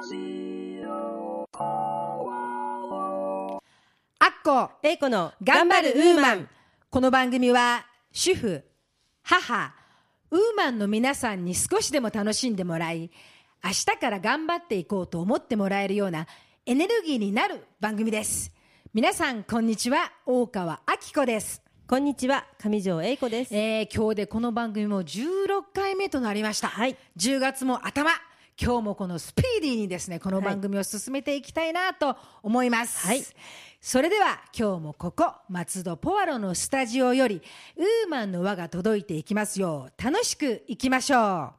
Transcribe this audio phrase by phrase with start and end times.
[0.00, 0.04] ッ
[4.44, 6.48] コ英子の頑張るウーマン。
[6.88, 8.62] この番組は主婦
[9.24, 9.74] 母
[10.30, 13.10] ウーマンの皆さんに少しでも楽しんでもらい
[13.64, 16.28] 明日から頑張っていこうと思ってもらえるような
[16.64, 18.52] エネルギーになる番組です。
[18.94, 20.12] 皆さんこんにちは。
[20.24, 21.60] 大川明子です。
[21.88, 22.46] こんにちは。
[22.56, 26.96] 上条英子です、えー今日でこの番組も16回目となりました、はい。
[27.16, 28.12] 10月も頭
[28.60, 33.22] 今日もこのスピーディーにですねこの番組を進めていきたいなと思います、はい。
[33.80, 37.40] それでは今日もここ松戸ポワロのスタジオより
[37.76, 40.02] ウーマンの輪が届いていきますよう。
[40.02, 41.52] 楽しくいきましょう。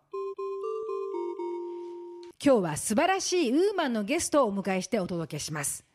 [2.43, 5.85] 今日は素晴らしいウーマンのゲストをお迎えしてお届けします。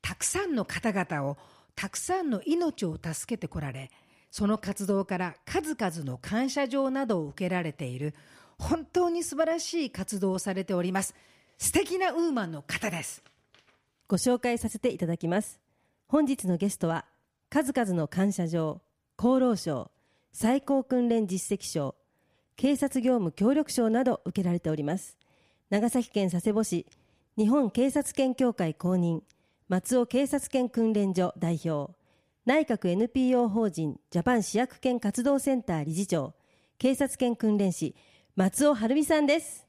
[0.00, 1.36] たくさんの方々を
[1.76, 3.90] たくさんの命を助けてこられ
[4.30, 8.14] その活動から数々の感謝状などを受けられている
[8.58, 11.14] 本当に素晴らしい活動をされております。
[11.58, 13.22] 素敵なウーマンの方です。
[14.08, 15.60] ご紹介させていただきます。
[16.06, 17.04] 本日のゲストは
[17.50, 18.80] 数々の感謝状
[19.16, 19.90] 厚労省
[20.32, 21.94] 最高訓練実績賞
[22.56, 25.16] 警察業務協力賞など受けられております。
[25.70, 26.86] 長崎県佐世保市
[27.36, 29.22] 日本警察犬協会公認
[29.68, 31.92] 松尾警察犬訓練所代表
[32.44, 36.34] 内閣 NPO 法人ジャパン市役犬活動センター理事長
[36.78, 37.94] 警察犬訓練士
[38.36, 39.64] 松尾晴美さんです。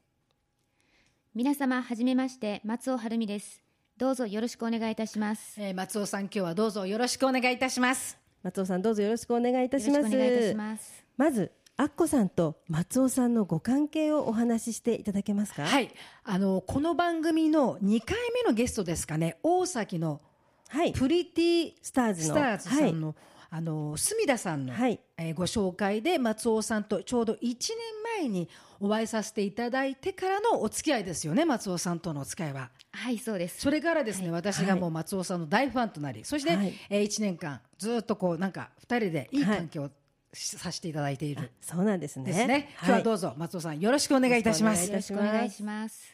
[1.34, 3.62] 皆様はじめまして松尾晴美です。
[3.96, 5.54] どうぞよろしくお願いいたします。
[5.60, 8.18] えー松尾さん今日はどうぞよろしくお願いいたします。
[8.42, 9.96] 松尾さんどうぞよろしくお願いいたします。
[9.98, 11.04] よろしくお願いいたします。
[11.16, 15.64] まずアッコさんと松尾さんのご関係をお話ししていただけますか？
[15.64, 15.90] はい。
[16.24, 19.36] あのこの番組の2回目のゲストですかね。
[19.44, 20.20] 大崎の
[20.70, 20.92] はい。
[20.92, 22.34] プリティスターズの。
[22.34, 23.14] スターズさんの、
[23.50, 25.00] あの隅田さんの、はい。
[25.16, 27.58] えーご紹介で松尾さんとちょうど1年
[28.20, 28.48] 前に
[28.80, 32.70] お会いさせていただいてからのお付き合いですよね松尾さんとのお付き合いは。
[32.92, 33.60] はいそうです。
[33.60, 34.42] それからですね、はい。
[34.42, 36.74] 私がもう松尾さんの大ファンとなりそして、はい。
[36.90, 39.90] えー1年間ずっとこうなんか2人でいい関係を
[40.32, 41.52] しさせていただいている。
[41.60, 42.26] そうなんですね。
[42.26, 42.68] ですね。
[42.78, 44.88] 今日はどうぞ松尾さんよろしくお願いいたします。
[44.90, 46.12] よろしよろしくお願いします。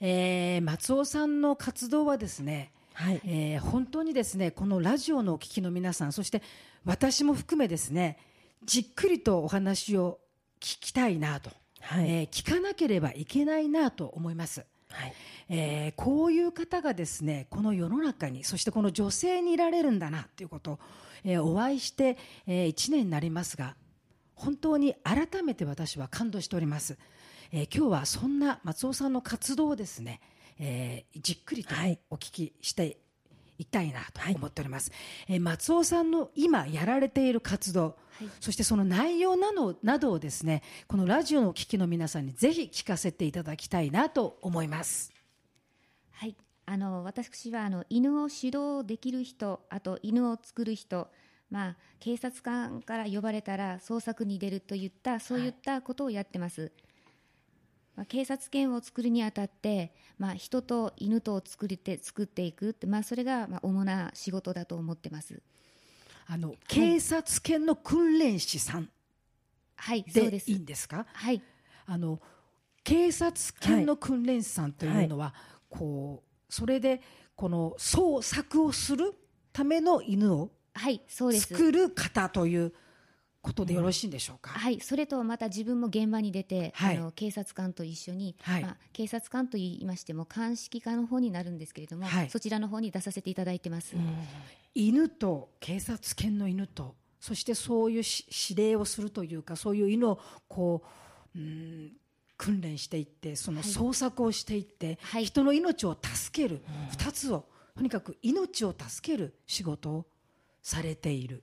[0.00, 3.20] えー松尾さんの活動はですねはい。
[3.24, 6.42] えー本当にですねこのラジオのお聞きの皆さんそして
[6.84, 8.18] 私も含めですね
[8.64, 10.18] じっくりとお話を
[10.60, 11.50] 聞きたいなと、
[11.80, 12.10] はい。
[12.10, 15.14] えー聞かなければいけないなと思います、はい。
[15.48, 20.78] えーこういう方がですねこの世の中にそしてこの女性にいられるんだなということを、
[21.24, 23.74] えーお会いして、え1年になりますが
[24.34, 26.98] 本当に改めて私は感動しております、
[27.52, 30.20] えー今日はそんな松尾さんの活動をですね、
[30.58, 31.98] えーじっくりとはい。
[32.10, 32.98] お聞きして
[33.58, 34.90] いきたいなと思っております、
[35.28, 38.28] えー松尾さんの今やられている活動、はい。
[38.40, 45.12] そしてその内容などなどをですねこのラジオのお聞きの皆さんにぜひ聞かせていただきたいなと思います。
[46.12, 46.36] はい。
[46.66, 51.08] あの私はあの犬を指導できる人あと犬を作る人
[51.52, 56.72] まあ、警察官から呼ばれたら捜索に出るといったそういったことをやってます、
[57.94, 65.42] まあ、警察犬を作るにあたって、まあ、人と犬とを作って作っていくって、まあ、それがまあ主な仕事だと思ってます。
[66.26, 68.88] あの警察犬の訓練士さん
[69.76, 70.50] はいそうでです。
[70.50, 71.06] いいんですか？
[71.12, 71.42] はい。
[71.84, 72.20] あの
[72.84, 75.34] 警察犬の訓練士さんというのは、
[75.68, 77.02] こうそれで
[77.34, 79.14] この捜索をする
[79.52, 81.48] ための犬をはいそうです。
[81.48, 82.72] 作る方という
[83.42, 86.96] ことでよろしいんでしょうか、はい、それとまた自分も現場に出て、はい。
[86.96, 88.62] あの警察官と一緒に、はい。
[88.62, 92.30] まあ、警察官と言いましても鑑識課の方になるんですけれども、はい。
[92.30, 93.96] そちらの方に出させていただいてます、
[94.74, 100.82] 犬と警察犬の犬とそしてそういうし指令をするというかそういう犬をこ
[101.34, 101.92] ううん
[102.36, 103.70] 訓練していってそのはい。
[103.70, 105.24] 捜索をしていって、はい。
[105.24, 110.06] 人の命を助ける、二つをとにかく命を助ける仕事を
[110.62, 111.42] されている。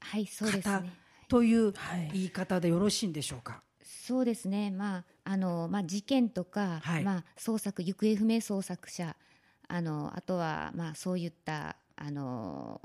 [0.00, 1.03] はいそうです方ね
[1.34, 2.10] というはい。
[2.12, 3.60] 言い方でよろしいんでしょうか？
[3.82, 7.02] そうですね、まああのまあ、事件とか、はい。
[7.02, 9.16] まあ、捜索行方不明捜索者
[9.66, 12.80] あのあとは、まあ、そういったあの、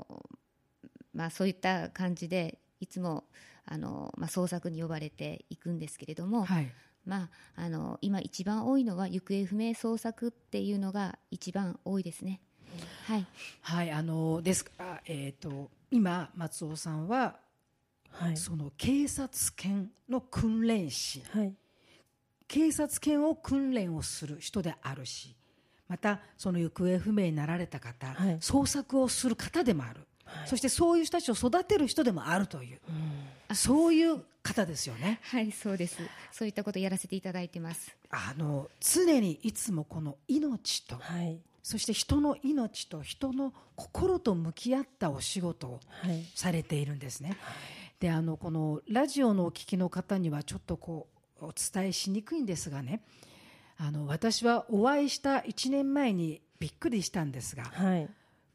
[1.14, 3.22] まあ、そういった感じでいつも
[3.66, 6.72] あの、まあ、捜索に呼ばれていくんですけれども、はい。
[7.06, 12.40] まあ、あの今一番多いのは行方不明捜索っていうのが一番多いですね。
[13.06, 13.26] はい、
[13.60, 14.64] はい、あのです
[15.06, 17.36] えー、と今松尾さんは
[18.10, 18.36] はい。
[18.36, 21.22] その警察犬の訓練士。
[21.30, 21.54] はい。
[22.48, 25.36] 警察犬を訓練をする人であるし
[25.86, 28.38] またその行方不明になられた方、はい。
[28.38, 30.06] 捜索をする方でもある、
[30.46, 32.80] そしてそういう人たちを育てる人でもあるという、
[33.54, 35.18] そういう方ですよね。
[35.24, 35.98] はい、そうです。
[36.30, 37.96] そういったことをやらせていただいてます。
[38.10, 41.40] あの常にいつもこの命と、はい。
[41.62, 46.24] そして人の命と人の心と向き合ったお仕事をはい。
[46.34, 47.36] されているんですね。
[48.00, 51.08] であのこのラジオのお聞きの方にはちょっとこ
[51.40, 53.02] うお伝えしにくいんですがね。
[53.76, 58.08] あの私はお会いした1年前にびっくりしたんですがはい。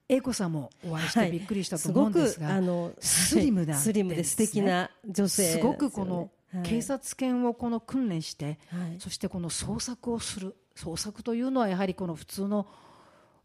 [0.08, 3.84] 英子さんもお会いしてびっくりしたと思うんですが、あのスリムなはい。
[3.84, 6.30] スリムで素敵な女性すごくこの
[6.64, 9.00] 警察犬をこの訓練して、はい。
[9.00, 10.56] そしてこの捜索をする。
[10.76, 12.68] 捜索というのはやはりこの普通の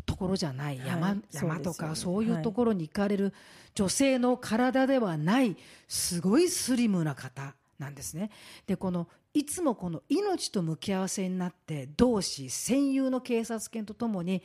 [0.07, 0.79] ところじゃない。
[0.79, 1.21] 山,、はい。
[1.33, 3.33] 山とかそそういうところに行かれる
[3.75, 5.57] 女性の体ではない
[5.89, 8.31] すごいスリムな方なんですね。
[8.67, 14.43] でこのいつもこの命と向き合わせになって同志戦友の警察犬とともに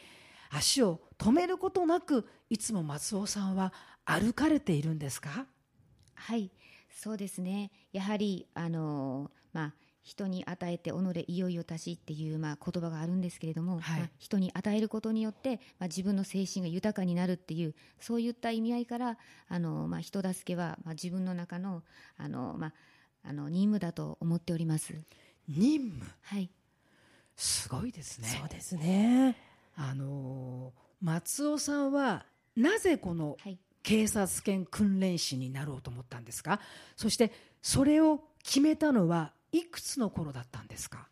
[0.51, 3.73] 足を止めることなくいつも松尾さんは
[4.05, 5.47] 歩かれているんですか？
[6.13, 6.51] はい、
[6.89, 7.71] そうですね。
[7.91, 9.73] やはりあのまあ
[10.05, 13.99] 人に与えて己いよいよ足しっていうまあ言葉があるんですけれども、はい。
[13.99, 19.17] まあ、人に与えることによってまあ自分の精神が豊かになるっていうそういった意味合いから
[19.49, 21.83] あのまあ人助けはまあ自分の中の
[22.17, 22.73] あのまあ
[23.27, 24.93] あの任務だと思っております。
[25.49, 26.05] 任務？
[26.21, 26.49] はい、
[27.35, 28.27] すごいですね。
[28.39, 29.35] そうですね。
[29.75, 32.25] あのー松尾さんは
[32.55, 36.59] なぜこのはい、警察犬訓練士になろうと思ったんですか？
[36.95, 37.31] そして
[37.61, 41.07] それを決めたのはいくつの頃だったんですか？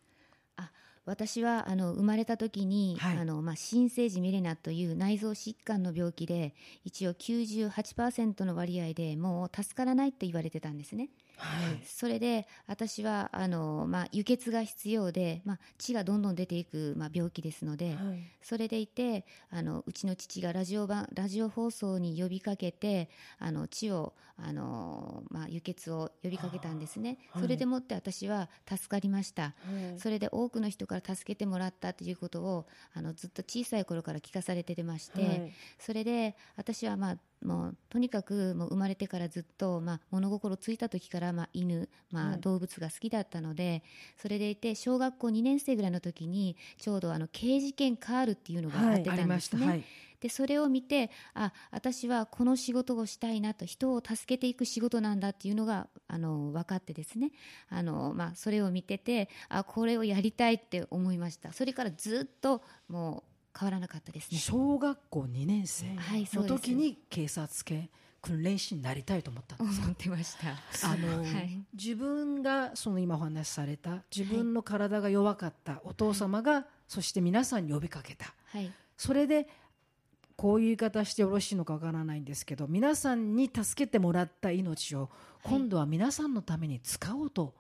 [0.58, 0.72] あ
[1.06, 6.54] 私はあの生まれた時に、はいあのまあ、新生児メレナという内臓疾患の病気で
[6.84, 11.10] 一応98%の割合でもう助からないと言われてたんですね。
[11.44, 11.82] はい。
[11.86, 18.24] それで私はあの、まあ、輸血が必要で、まあ、血がどんどん出ていく、まあ、病気ですので、はい。
[18.42, 23.10] それでいてあのうちの父がラジオ版ラジオ放送に呼びかけて
[23.40, 27.44] あの血をあの、まあ、輸血を呼びかけたんですね、はい。
[27.44, 29.44] それでもって私は助かりました。
[29.44, 29.52] は
[29.96, 30.00] い。
[30.00, 35.52] それで多くの人から助けてもらったということをあのずっと小さい頃から聞かされてまして、はい。
[35.80, 42.42] それで私は、まあ、もうとにかくもう生まれてからずっと、まあ、物心ついた時から、まあ、犬、まあ、はい。
[42.42, 43.84] 動物が好きだったので、
[44.18, 49.68] それでいて小学校2年生ぐらいの時にちょうどあの刑事件カールっていうのがあってたんですね。
[49.68, 49.84] はい。
[50.24, 57.32] でそれを見てあ私はこの仕事をしたいなと人を助けていく仕事なんだっていうのがあの分かってですね。
[57.68, 61.52] あの、まあ、それを見ててあこれをやりたいって思いました。
[61.52, 64.38] それからずっともう変わらなかったですね。
[64.38, 65.86] 小学校2年生
[66.34, 67.90] の時に警察犬
[68.22, 69.80] 訓練士になりたいと思ったんです。
[69.80, 70.88] か思ってました。
[70.88, 71.60] あの、はい。
[71.74, 78.34] 自分がその今お話しされた自分の体が弱かったお父様が、そして皆さんに呼びかけた。
[78.46, 78.72] はい。
[78.98, 79.48] それで
[80.36, 85.10] こういう言い方してよろしいのかわからないんですけど皆さんに助けてもらった命を
[85.44, 87.54] 今度は皆さんのために使おうと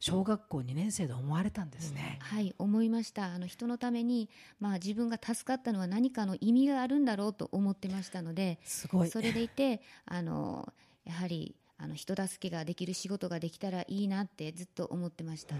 [0.00, 2.18] 小学校2年生で思われたんですね。
[2.20, 3.26] はい思いました。
[3.26, 4.28] あの人のために、
[4.60, 9.10] まあ、自分が助かったのは何かの意味があるんだろうと思ってましたのですごい。
[9.10, 10.72] それでいてあの
[11.04, 15.54] やはりあの人助けができる仕事ができたらいいなってずっと思ってました、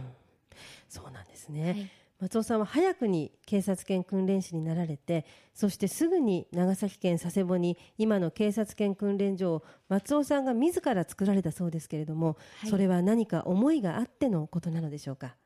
[0.88, 1.90] そうなんですね、はい
[2.20, 5.24] 松尾さんは早くに警察犬訓練士になられて
[5.54, 12.70] そしてすぐに長崎県佐世保に今の警察犬訓練所を松尾さんが自ら作られたそうですけれども、はい。
[12.70, 15.36] それは何か思いがあってのことなのでしょうか？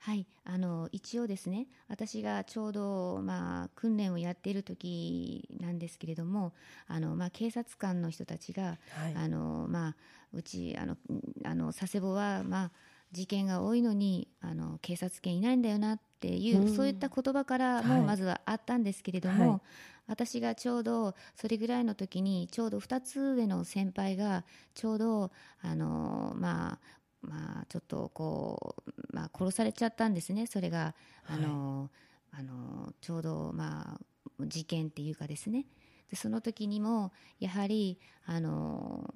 [0.00, 6.52] はい、あの一応ですね私がちょうど、まあ、訓練をやっている時なんですけれども
[6.86, 9.14] あの、まあ、警察官の人たちが、はい。
[9.16, 9.96] あのまあ、
[10.32, 10.96] うちあの
[11.44, 12.70] あの佐世保は、まあ、
[13.12, 16.74] 事件が多いのにあの警察犬いないんだよなっていう、うん。
[16.74, 17.84] そういった言葉からはい。
[18.00, 19.60] もまずはあったんですけれども、はい。
[20.08, 30.46] 私がちょうどそれぐらいの時にちょうど2つ上の先輩がちょうどあのまあまあちょっとこう、まあ、殺されちゃったんですね。
[30.46, 30.94] それが
[31.26, 31.90] あの、
[32.30, 34.00] あのちょうどまあ
[34.40, 35.66] 事件っていうかですね。
[36.10, 39.14] でその時にもやはりあの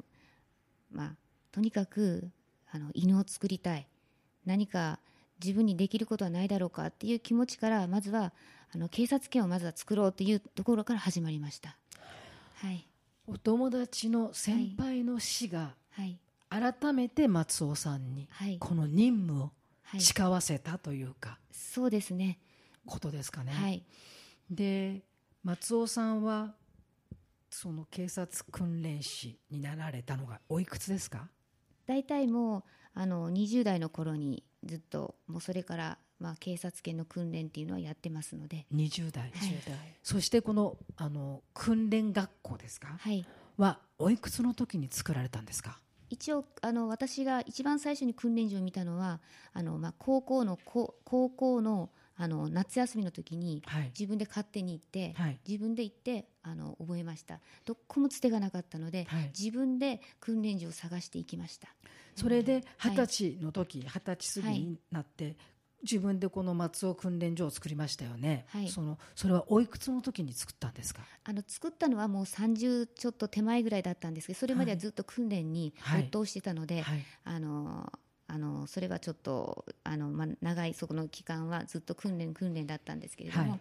[0.90, 1.16] まあ
[1.52, 2.30] とにかく
[2.72, 3.86] あの犬を作りたい。
[4.44, 4.98] 何か
[5.42, 8.32] 自分にできることはないだろうかっていう気持ちからまずは
[8.74, 11.76] あの警察犬をまずは作ろうっていうところから始まりました。
[12.56, 12.86] はい。
[13.26, 16.18] お友達の先輩の死がはい。
[16.50, 18.58] 改めて松尾さんにはい。
[18.58, 19.50] この任務を
[19.84, 20.00] はい。
[20.00, 22.38] 誓わせたというかそうですね。
[22.86, 23.52] ことですかね。
[23.52, 23.82] はい。
[24.50, 25.02] で
[25.44, 26.54] 松尾さんは
[27.50, 31.28] その警察訓練士になられたのがおいくつですか？
[31.86, 32.62] 大体もう
[32.94, 39.32] あの20代の頃にずっともうそれから、まあ、警察犬の訓練っていうのはやってますので、20代、はい。
[39.32, 42.96] 10代そしてこのあの訓練学校ですか？
[42.98, 43.24] はい、
[43.56, 45.78] はおいくつの時に作られたんですか？
[46.10, 49.20] 一応あの私が一番最初に訓練所を見たのは
[49.54, 53.84] あの、まあ、高校の高高校のあの夏休みの時にはい。
[53.98, 55.38] 自分で勝手に行って、はい。
[55.48, 57.40] 自分で行ってあの覚えました。
[57.64, 59.30] どこもつてがなかったので、はい。
[59.38, 61.68] 自分で訓練所を探していきました。
[62.16, 65.36] それではい二十歳の時二十歳過ぎになって、
[65.82, 68.68] 自分でこの松尾訓練所を作りましたよね、はい。
[68.68, 71.02] そのそれはおいくつの時に作ったんですか？
[71.24, 76.02] あの作ったのはもう30ちょっと手前ぐらいだったんですけどそれまではずっと訓練にはい。
[76.02, 77.04] 没頭してたので、はい。
[77.24, 77.92] あの
[78.28, 83.60] あのそれはちょっとあの、まあ、長いそこの期間はずっと訓練訓練だったんですけれども、はい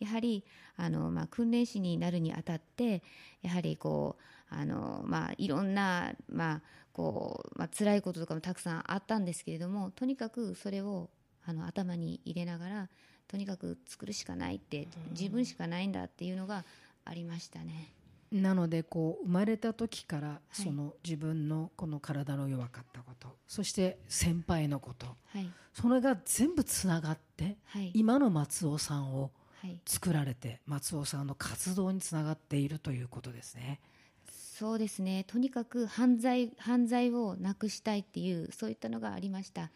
[0.00, 0.44] やはり
[0.76, 3.02] あの、まあ、訓練士になるにあたって
[3.42, 4.16] やはりこ
[4.50, 6.62] うあの、まあ、いろんな、まあ
[6.94, 11.10] こうまあ辛いこととかもたくさんあったんですけれどもとにかくそれを
[11.44, 12.88] あの頭に入れながら
[13.26, 16.64] とにかく作るしかないって自分しかないんだっていうのが
[17.04, 17.92] ありましたね。
[18.30, 20.62] なのでこう生まれた時からい。
[20.62, 25.50] その自分のこの体の弱かったこと、そして先輩のことはい。
[25.72, 27.90] それが全部つながってはい。
[27.94, 29.30] 今の松尾さんをはい
[29.86, 33.80] 作られて松尾さんの活動につながっているということですね。
[34.30, 35.24] そうですね。
[35.26, 39.70] とにかく犯罪犯罪をなくしたいっていうそういったのがありました。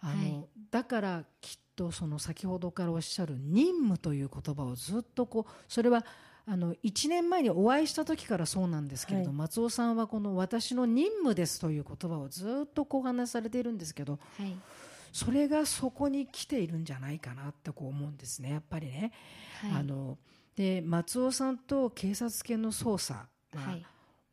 [0.00, 0.48] あのはい。
[0.70, 6.06] だからきっとその先ほどからおっしゃる任務という言葉をずっとこうそれは
[6.46, 9.36] あの1年前にお会いした時からそうなんですけれど、はい。
[9.36, 14.56] 松尾さんはこの私の任務ですという言葉をずっとこうお話しされているんですけどはい
[15.14, 18.50] それがそこに来ているんじゃないかなってこう思うんですね。
[18.50, 19.12] やっぱりね。
[19.62, 19.70] はい。
[19.80, 20.18] あの
[20.56, 23.86] で松尾さんと警察犬の捜査は、はい。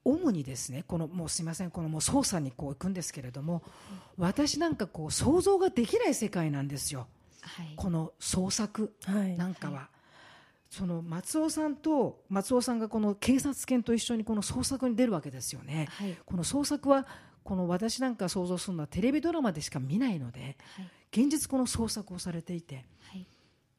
[0.03, 3.61] 主にですねこのもうすみませんこのもう捜査にこう行くんですけれども
[4.17, 7.05] 私なんかこう想像ができない世界なんですよ。
[7.41, 7.73] はい。
[7.75, 9.37] この創作はい。
[9.37, 9.89] なんかは。
[10.71, 15.89] その松尾さんと松尾さんがこの警察犬と一緒にこの創作に出るわけですよね。
[15.91, 16.17] はい。
[16.25, 17.05] この創作は
[17.43, 20.89] この私なんか想像するのはテレビドラマでしか見ないのではい。
[21.21, 23.25] 現実この創作をされていてはい。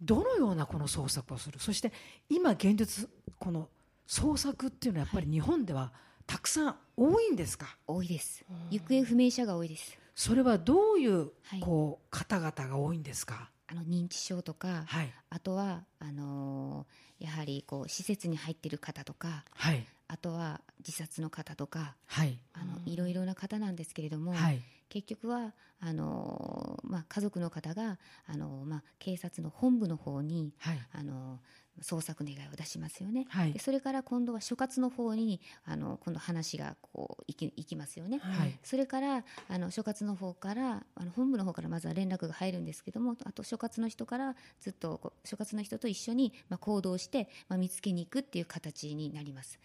[0.00, 1.59] どのようなこの創作をする？
[1.61, 1.92] そして
[2.28, 3.69] 今現実この
[4.07, 5.92] 創作っていうのはやっぱり日本では
[6.26, 7.76] たくさん多いんですか？
[7.87, 8.45] 多いです。
[8.71, 9.97] 行方不明者が多いです。
[10.14, 11.61] それはどういうはい。
[11.61, 13.49] こう方々が多いんですか？
[13.69, 15.12] あの認知症とかはい。
[15.31, 22.38] あとはあのーやはりこう施設に入っている方とかはいあとは自殺の方とかはい。
[22.52, 24.61] あのいろいろな方なんですけれども、はい。
[24.90, 30.78] 結局はあのーまあ、家族の方があのーまあ、警察の本部の方にはい。
[30.92, 31.40] あの
[31.81, 33.52] 捜索願いを出しますよね、はい。
[33.52, 38.59] でそれから今度は所轄の方にあの今度話がこう行き行きますよね、はい。
[38.62, 49.59] それからあの所轄の方からあの本部の方からまずは連絡が入るんですけどもあと所轄の人からずっと所轄の人と一緒に、まあ、行動して、まあ、見つけに行くっていう形になります、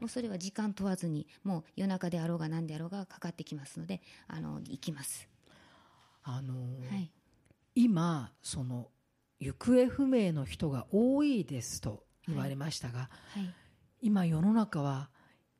[0.00, 5.28] もうそれは時間問わずにもう夜中であろうが何であろうがかかってきますのであの行きます、
[6.22, 7.10] あのーはい。
[7.74, 8.88] 今その
[9.38, 13.54] 行方不明の人が多いですと言われましたが、はい。
[14.00, 15.10] 今世の中は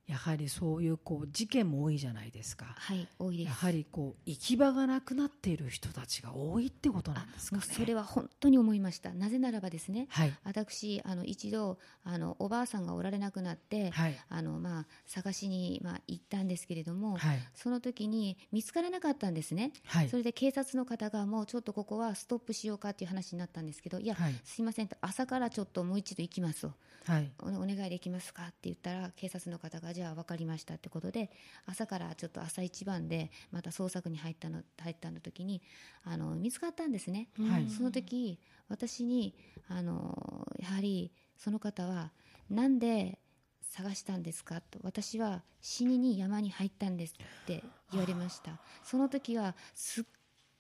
[0.07, 2.67] やはりそういうこう事件も多いじゃないですか。
[2.77, 3.47] はい多いです。
[3.49, 7.63] やはりこう行き場がなくなっている人たちが多いってことなんですかね。
[7.63, 9.13] それは本当に思いました。
[9.13, 10.33] なぜならばですねはい。
[10.45, 14.17] 私あの一度あのおばあさんがおられなくなって、はい。
[14.29, 17.39] あのまあ、探しに、まあ、行ったんですけれども、はい。
[17.55, 20.09] その時に見つからなかったんですね、はい。
[20.09, 24.35] それで警察の方がもうちょっとここはストップしようかっていう話になったんですけどいや、はい。
[24.45, 26.73] すいませんと朝からちょっともう一度行きますと
[27.07, 27.31] はい。
[27.39, 28.43] おお願いできますか？
[28.45, 31.31] って言ったら警察の方がじゃあ分かりましたってことで
[31.65, 35.63] 朝からちょっと朝一番でまた捜索に入ったの入ったの時に
[36.05, 37.69] あの見つかったんですね、はい。
[37.71, 39.35] その時私に
[39.69, 42.11] あのやはりその方は
[42.51, 43.21] なんで
[43.63, 44.61] 探したんですか？
[44.61, 48.59] と私は死にに山に入ったんですって言われました。
[48.83, 50.05] その時はすっ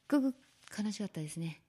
[0.09, 0.35] ごく
[0.79, 1.63] 悲しかったですね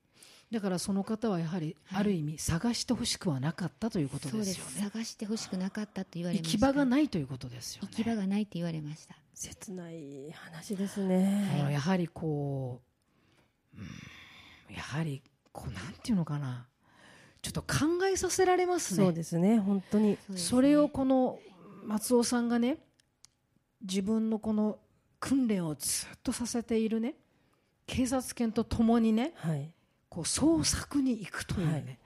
[0.52, 2.00] だからその方はやはりはい。
[2.02, 4.58] ある意味探してほしくはなかったということそうです。
[4.58, 6.58] よね探してほしくなかったと言われ行ました。
[6.58, 7.90] き場がないということですよね。
[7.92, 9.16] 行き場がないって言われました。
[9.34, 12.82] 切ない話ですね、あのやはりこ
[13.76, 16.66] う、うん、やはりこうなんていうのかな。
[17.44, 19.04] ちょっと考えさせられますね。
[19.06, 20.18] そうですね本当に。
[20.36, 21.40] それをこの
[21.86, 22.78] 松尾さんがね
[23.82, 24.80] 自分のこの
[25.20, 27.16] 訓練をずっとさせているね
[27.86, 29.72] 警察犬と共にねはい
[30.10, 31.98] こう捜索に行くというね、はい。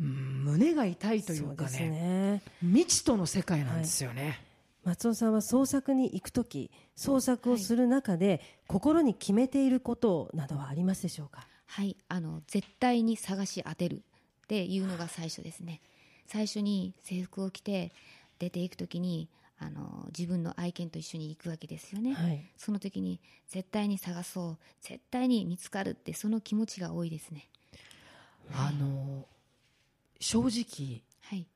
[0.00, 2.42] うん胸が痛いといそうかねね。
[2.60, 4.40] 未知との世界なんですよね、
[4.84, 11.46] 松尾さんは捜索に行くとき捜索をする中で、心に決めていることなどはありますでしょうか？
[11.66, 15.80] はい、あの絶対に探し当てるっていうのが最初ですね。
[16.26, 17.92] 最初に制服を着て
[18.38, 19.28] 出ていくときに
[19.62, 22.44] あの自分の愛犬と一緒に行くわけですよね、はい。
[22.56, 24.58] その時に絶対に探そう。
[24.80, 27.48] 絶対に見つかるってその気持ちが多いですね。
[28.52, 29.26] あの
[30.20, 31.46] 正直はい。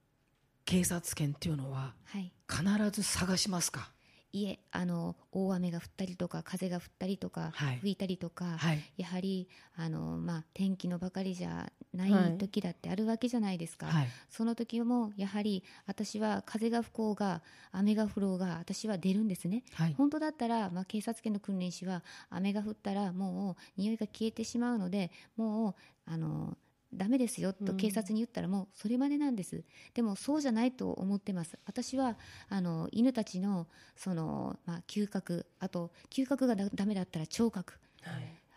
[0.65, 2.33] 警察犬っていうのははい。
[2.49, 3.91] 必ず探しますか？
[4.37, 7.79] いえあの大雨が降ったりとか風が降ったりとか、はい。
[7.79, 8.83] 吹いたりとか、はい。
[8.99, 12.39] やはりあの、まあ、天気のばかりじゃなはいい。
[12.39, 14.09] 時だってあるわけじゃないですか、はい。
[14.29, 17.41] その時もやはり私は風が吹こうが
[17.73, 19.65] 雨が降ろうが私は出るんですね。
[19.73, 19.95] はい。
[19.97, 25.75] 本当だったら、まあ、警察犬の訓練士は雨が降ったらもう匂いが消えてしまうのでもう
[26.05, 26.59] あの
[26.95, 29.65] ダメですよと警察に言ったらもうそれまでなんです、
[29.95, 31.59] でもそうじゃないと思ってます。
[31.67, 32.17] 私は
[32.49, 33.67] あの犬たちの
[33.97, 37.75] その、まあ、嗅覚あと嗅覚がだダメだったら聴覚。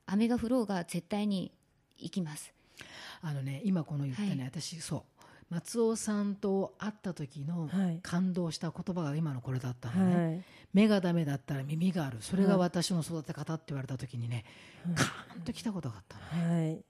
[0.06, 1.52] 雨が降ろうが絶対に
[1.98, 2.54] 行きます。
[3.22, 4.40] あのね今この言ったね、はい。
[4.46, 5.02] 私そう。
[5.50, 8.00] 松尾さんと会った時のはい。
[8.04, 10.44] 感動した言葉が今のこれだったのね、はい。
[10.74, 12.18] 目がダメだったら耳がある。
[12.22, 14.46] それが私の育て方って言われた時にね、
[14.86, 14.96] はい。
[14.96, 16.86] カーンときたことがあったのね、はい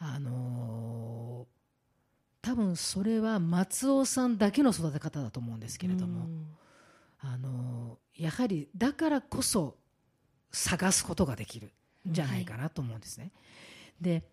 [0.00, 1.50] あのー
[2.42, 6.46] 多分それは松尾さんだけの育て方だと思うんですけれども、うん。
[7.20, 9.76] あのーやはりだからこそ
[10.50, 11.70] 探すことができる
[12.08, 13.30] んじゃないかなと思うんですね。
[14.00, 14.24] で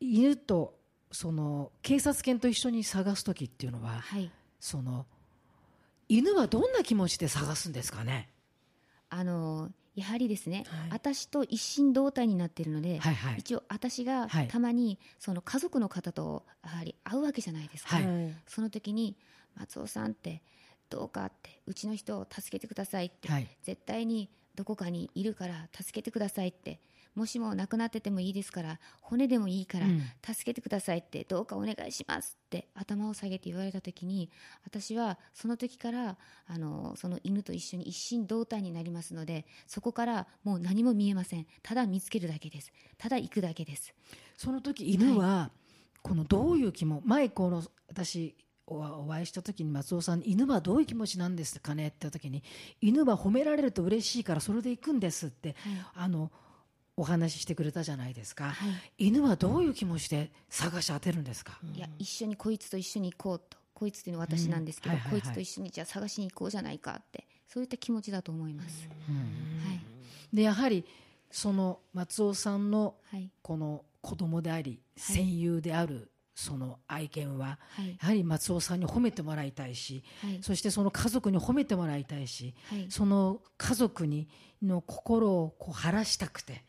[0.00, 0.76] 犬と
[1.12, 4.30] その警察犬と一緒に探す時っていうのははい。
[4.58, 5.06] その
[6.08, 8.30] 犬はどんな気持ちで探すんですかね？
[9.10, 10.90] あのやはりですね、はい。
[10.90, 13.36] 私と一心同体になっているので、はいはい。
[13.38, 14.48] 一応私がはい。
[14.48, 18.06] たまにその家族の方とやはり会うわけじゃないですか、はい。
[18.06, 19.16] はいその時に
[19.56, 20.42] 松尾さんって
[20.90, 23.48] どうかってうちの人を助けてくださいって、はい。
[23.62, 26.78] 絶対にどこかにいるから助けてくださいって
[27.16, 30.02] もしも亡くなっててもいいですから骨でもいいからうん。
[30.24, 34.30] 助けてくださいってどうかお願いしますって頭を下げて言われた時に
[34.64, 41.46] 私はその時からあのその犬と一緒に一心同体になりますのでそこからもう何も見えません。
[41.62, 42.72] ただ見つけるだけです。
[42.98, 43.94] ただ行くだけです。
[44.36, 45.50] その時犬は
[46.02, 52.42] このどういう気も前この私おお会いした時に松尾さんに犬はどういう気持ちなんですかねって言った時に
[52.80, 55.54] 犬は褒められると嬉しいからそれで行くんですって、
[55.94, 56.32] あの
[56.96, 58.52] お話ししてくれたじゃないですか、は
[58.98, 59.06] い。
[59.08, 63.58] 犬はどういう気持ちで探し当てるんですか、いや一緒にこいつと一緒に行こうと。
[63.74, 65.00] こいつっていうのは私なんですけど、うん。
[65.00, 65.22] はいはいはい。
[65.22, 68.88] こいつと一緒にじゃあ探しに行こうじゃないかってそういった気持ちだと思います、
[69.66, 69.80] はい。
[70.34, 70.86] でやはり
[71.30, 73.28] その松尾さんのはい。
[73.42, 77.88] この子供であり戦友であるその愛犬ははい。
[77.90, 80.38] やはり松尾さんに褒めてもらいたいしはい。
[80.40, 82.86] そしてその家族に褒めてもらいたいしはい。
[82.88, 84.26] その家族に
[84.62, 86.62] の心をこう晴らしたくてはい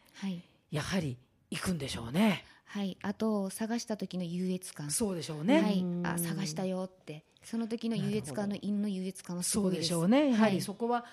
[0.71, 1.17] やはり
[1.49, 2.43] 行くんでしょうね。
[2.65, 2.97] はい。
[3.01, 4.91] あと探した時の優越感。
[4.91, 5.61] そうでしょうね。
[5.61, 5.85] はい。
[6.03, 7.23] あ探したよって。
[7.43, 10.31] その時の優越感の犬の優越感はすそうごいでですしょうね。
[10.31, 11.05] やははいりそこは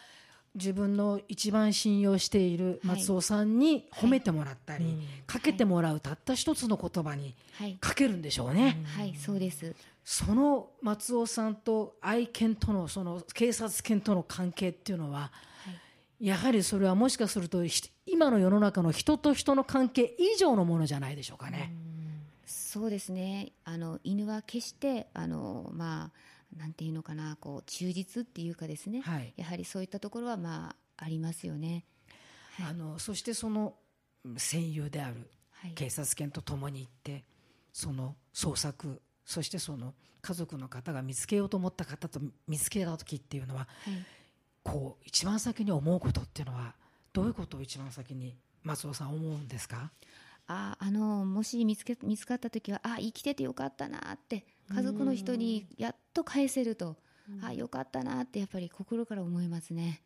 [0.54, 7.76] 自分の一番信用している松尾さんに褒めてもらったり、かけてもらうたった一つの言葉にはい。
[7.80, 8.82] かけるんでしょうね。
[8.84, 9.14] はい。
[9.14, 9.74] そうです。
[10.04, 15.32] その松尾さんと愛犬とのその警察犬との関係っていうのは、
[16.20, 21.72] やはりそれはもしかするとひ今の世の中の人と人の関係以上のものじゃないでしょうかね。
[22.46, 23.52] そうですね。
[23.64, 29.32] あの犬は決してあのまあなんていうのかなこう忠実っていうかですね、はい。
[29.36, 31.84] やはりそういったところはまあありますよね。
[32.60, 33.74] あのそしてその
[34.24, 35.72] うん戦友であるはい。
[35.72, 37.24] 警察犬と共に行って
[37.72, 43.94] その捜索そしてその家族の方が見つけようと思った方と見つけた時っていうのははい。
[44.62, 46.74] こう一番先に思うことっていうのは
[47.14, 49.90] どういうことを一番先に松尾さん思うんですか？
[50.46, 56.96] ああのもし見つけ見つかった時はあ生きててよかったなって家族の人にやっと返せると
[57.40, 60.02] あよかったなってやっぱり心から思いますね。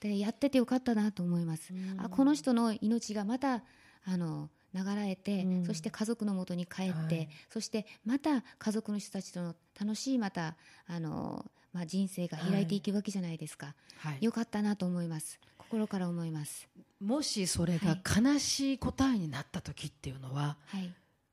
[0.00, 1.72] でやっててよかったなと思います。
[1.96, 3.62] あこの人の命がまた
[4.04, 5.66] あの流れて、うん。
[5.66, 7.28] そして家族のもとに帰って、はい。
[7.48, 14.24] そしてまた家族の人たちとの楽しいまたあの、まあ、人生が開いていくわけじゃないですか、はい。
[14.24, 15.40] よかったなと思います
[15.70, 16.68] 心から思います。
[16.98, 20.92] もしそれが悲しい答えになった時っていうのははい。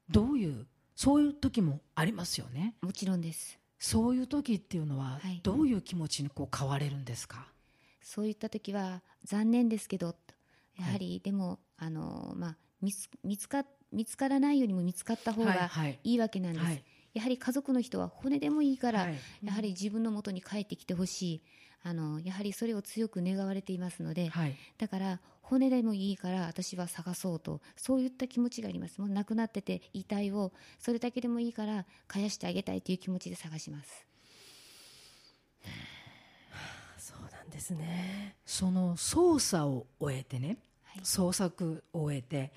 [0.10, 2.76] どういうそういう時もありますよね。
[2.82, 3.60] もちろんです。
[3.80, 5.42] そういう時っていうのははい。
[5.42, 7.48] どういう気持ちにこう変われるんですか、
[8.02, 10.16] そういった時は残念ですけど
[10.78, 16.00] やはり、でもあの、まあ、見つ見つか見つからないよりも見つかった方がはいはい。
[16.04, 16.84] いいわけなんです、はい。
[17.16, 19.20] やはり家族の人は骨でもいいから、はい。
[19.44, 21.42] やはり自分の元に帰ってきてほしい
[21.88, 24.56] あのやはりそれを強く願われていますので、はい。
[24.78, 29.00] だから骨でもいいから私は探そうとそういった気持ちがあります。
[29.00, 34.06] もう亡くなってて遺体をそれだけでもいいから返してあげたいという気持ちで探します。
[36.98, 41.04] そうなんですねその捜査を終えてね、はい。
[41.04, 42.52] 捜索を終えて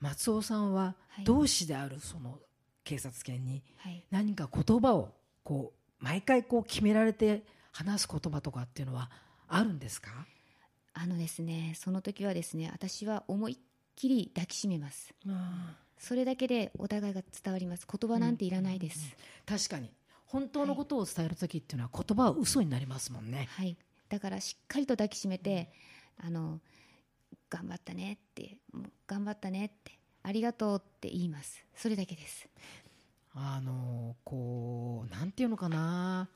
[0.00, 1.24] 松尾さんははい。
[1.24, 2.38] 同志であるその
[2.84, 4.04] 警察犬にはい。
[4.10, 7.42] 何か言葉をこう毎回こう決められて
[7.78, 9.10] 話す言葉とかっていうのは
[9.48, 10.10] あるんですか？
[10.94, 13.56] あのですねその時はですね私は思いっ
[13.94, 15.12] きり抱きしめます。
[15.28, 17.86] あそれだけでお互いが伝わります。
[17.86, 19.14] 言葉なんていらないです、
[19.46, 19.90] 確かに。
[20.26, 23.76] 本当のことを伝える時っていうのは言葉は嘘になりますもんね、はい。
[24.08, 25.70] だからしっかりと抱きしめて、
[26.18, 26.60] あの
[27.50, 28.56] 頑張ったねって
[29.06, 31.62] 頑張ったねってありがとうって言います。
[31.74, 32.48] それだけです。
[33.34, 36.28] あのこうなんていうのかな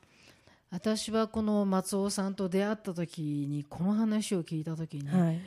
[0.71, 5.41] 私はこの松尾さんと出会った時にこの話を聞いた時に、はい。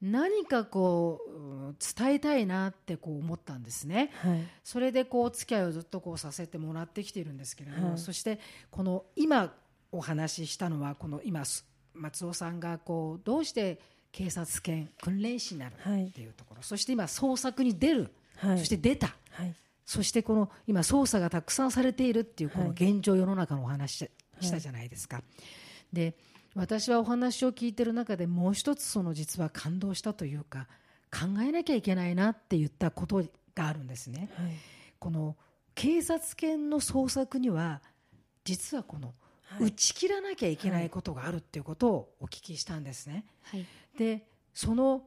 [0.00, 4.10] 何かこううん伝えたいなってこう思ったんですね。
[4.16, 4.40] はい。
[4.64, 7.98] それでこうお付き合いをずっとこうさせてもらってきているんですけれども、はい。
[7.98, 9.54] そしてこの今
[9.92, 13.78] お話ししたのはこの今す松尾さんがこうどうして
[14.10, 18.58] 警察犬訓練士になるはいっていうところ、そして今捜索に出る、はい。
[18.58, 19.14] そして出た。
[19.30, 19.54] はい。
[19.84, 22.72] そしてこの今捜査がたくさんされているっていうこのはい。
[22.72, 24.10] 現状世の中のお話
[24.42, 25.22] したじゃないですか。
[25.92, 26.16] で
[26.54, 30.68] 私はお話を聞いてる中でもう一つその実は感動したというか
[31.10, 33.24] 考えなきゃいけないなって言ったこと
[33.54, 34.30] があるんですね。
[34.34, 34.52] はい
[34.98, 35.36] この
[35.74, 37.82] 警察犬の捜索には
[38.44, 43.24] 実はこのはい打ち切らなきゃいけないことがあるっていうことをお聞きしたんですね。
[43.42, 43.66] はい
[43.98, 45.06] でその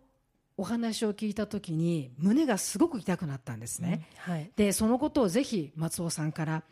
[0.57, 4.07] お話を聞いた時に胸がすごく痛くなったんですね。
[4.17, 6.63] はいでそのことをぜひ松尾さんから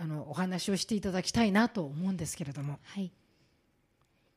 [0.00, 2.78] あのお話をしていただきたいなと思うんですけれども。
[2.82, 3.12] はい。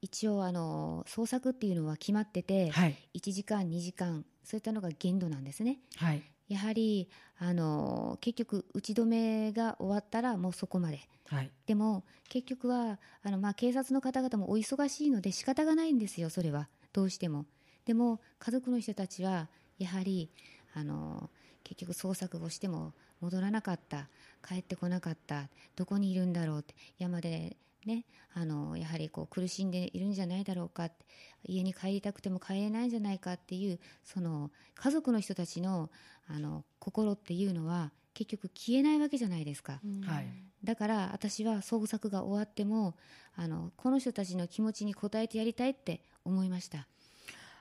[0.01, 2.97] 一応あの捜索っていうのは決まってて、はい。
[3.15, 5.79] 1時間2時間そういったのが限度なんですね。
[5.97, 6.23] はい。
[6.47, 10.99] やはりあの結局打ち止めが終わったらもうそこまで。
[11.27, 11.51] はい。
[11.65, 16.67] でも結局はあの、まあ、警察の方々もお忙しいので仕方がないんですよそれは。
[16.91, 17.45] どうしても。
[17.85, 19.47] でも家族の人たちは
[19.77, 20.29] やはり
[20.73, 21.29] あの
[21.63, 24.07] 結局捜索をしても戻らなかった
[24.47, 27.55] 帰ってこなかったどこにいるんだろうって山で
[27.85, 31.05] ねあのやはりこう苦しんでいるんじゃないだろうかって
[31.45, 35.89] 家に帰りたくても帰れないんじゃないかっていうその家族の人たちの
[36.27, 39.79] あの心っていうのは結局消えないわけじゃないですか。
[40.05, 40.27] はい。
[40.63, 42.95] だから私は捜索が終わっても
[43.35, 46.87] あのこの人たちの気持ちに応えてやりたいって思いました。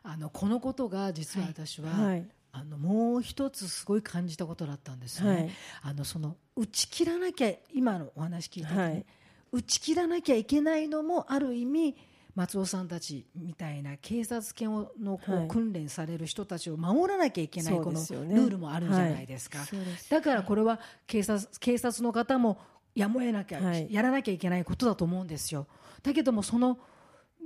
[0.03, 5.35] あのこのことが実は私は、はいあのもう一つすごい感じたことだったんですよね。
[5.35, 5.51] はい。
[5.83, 9.07] あのその打ち切らなきゃ今のお話聞いててね、はい。
[9.53, 11.97] 打ち切らなきゃいけないのもある意味
[12.35, 15.49] 松尾さんたちみたいな警察犬をのこう、はい。
[15.49, 19.65] 訓練される人たちを守らなきゃいけないこのルールもあるんじゃないですか。
[19.65, 22.59] そうですだからこれは警察警察の方も
[22.95, 23.93] やむを得なきゃ、はい。
[23.93, 25.67] やらなきゃいけないことだと思うんですよ。
[26.03, 26.79] だけどもその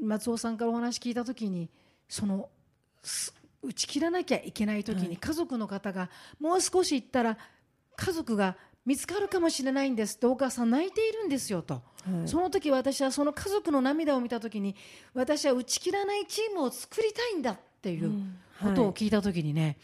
[0.03, 1.71] 松尾さんからお話聞いたときに
[2.09, 2.49] その
[3.03, 5.09] す打ち切らなきゃいけないときはい。
[5.09, 7.39] に家族の方がもう少し行ったら
[7.97, 10.17] 家族が見つかるかもしれないんです。
[10.17, 11.75] ってお母さん泣いているんですよと。
[11.75, 11.81] は
[12.25, 12.29] い。
[12.29, 14.77] その時私はその家族の涙を見た時に
[15.15, 18.37] 私は打ち切らないチームを作りたいんだっていううん。
[18.63, 19.79] ことを聞いた時にね、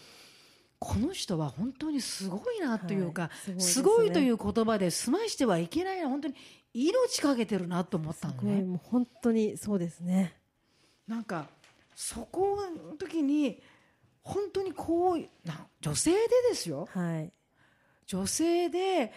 [0.78, 3.30] この人は本当にすごいなというか、はい。
[3.38, 3.60] すごね。
[3.60, 6.34] すごいという言葉で済ましてはいけないな本当に
[6.72, 8.62] 命かけてるなと思ったのね。
[8.62, 10.34] もう本当にそうですね。
[11.08, 11.48] なんか
[11.94, 12.56] そこ
[12.90, 13.60] の時に
[14.22, 16.88] 本当にこうな女性でですよ。
[16.92, 17.32] はい。
[18.06, 19.12] 女性で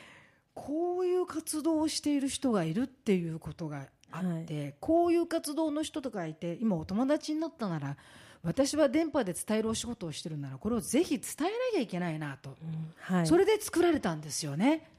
[0.54, 7.98] こういう活動をしている人がいるっていうことがあって、こういう活動の人とかいて今お友達になったなら
[8.44, 12.94] 私は電波で伝えるお仕事をしてるならこれをぜひ伝えなきゃいけないなと、うん。
[13.00, 13.28] はい。
[13.28, 14.90] それで作られたんですよね。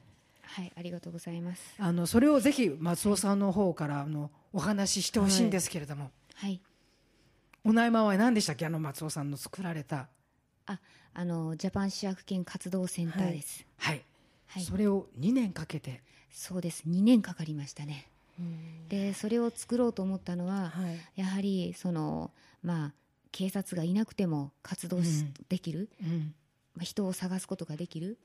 [0.41, 1.75] はいありがとうございます。
[1.79, 6.61] あのそれをぜひ松尾さんの方からあのお話ししてほしいんですけれども、はい
[7.67, 8.67] お名前は何でしたっけ？
[8.67, 10.07] あの松尾さんの作られた。
[10.67, 10.79] あ
[11.15, 13.65] あのジャパン市役犬活動センターです。
[13.77, 14.03] はい、
[14.45, 16.03] はい、それを2年かけて。
[16.31, 16.83] そうです。
[16.87, 18.07] 2年かかりましたね。
[18.39, 18.87] うん。
[18.87, 20.99] でそれを作ろうと思ったのははい。
[21.15, 22.29] やはりその
[22.61, 22.93] まあ
[23.31, 25.33] 警察がいなくても活動しうん。
[25.49, 26.35] できる、うん。
[26.75, 28.19] まあ、人を探すことができる。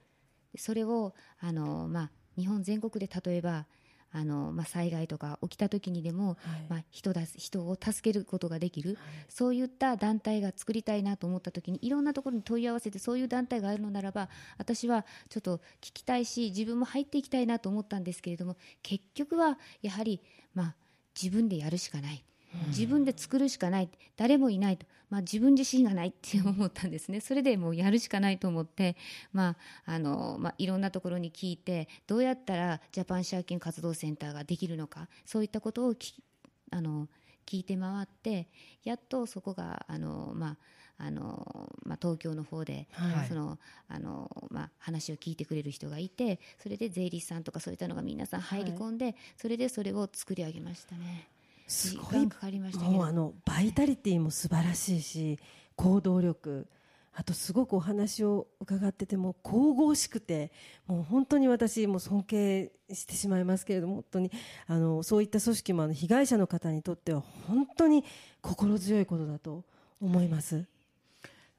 [0.59, 3.65] それをあの、まあ、日本全国で例えば
[4.13, 6.37] あの、まあ、災害とか起きた時にでも、はい。
[6.69, 20.21] まあ、人だ人を助けることができる、そういった団体が作りたいなと思った時にいろんなところに問い合わせてそういう団体があるのならば私はちょっと聞きたいし自分も入っていきたいなと思ったんですけれども結局はやはり、
[20.55, 20.75] まあ、
[21.21, 22.25] 自分でやるしかない
[22.69, 23.91] 自分で作るしかない。
[24.17, 27.21] 誰もいないと、まあ、自分自身がないって思ったんですね。
[27.23, 28.97] それでもうやるしかないと思って、
[29.33, 35.09] まああのまあ、いろんなところに聞いてどうやったらジャパンシャーケン活動センターができるのか。
[35.25, 36.23] そういったことをき
[36.71, 37.09] あの
[37.47, 38.49] 聞いて回って
[38.85, 40.57] やっとそこがあの、まあ
[41.03, 43.59] あのまあ、東京の方で、はい、その
[43.89, 51.29] あのまあ、話を聞いてくれる人がいてそれで税理士さんとかそういったのが皆さん入り込んで、はい、それでそれを作り上げましたね。
[51.71, 55.39] すごいかかりましたもうあのバイタリティも素晴らしいし
[55.77, 56.67] 行動力
[57.13, 60.51] あとすごくお話を伺ってても神々しくて
[60.87, 64.33] もう本当に私も尊敬してしまいますけれども本当に
[64.67, 68.05] あのそういった組織もあの被害者の方にとっては本当に
[68.41, 69.65] 心強いことだと
[70.01, 70.65] 思います。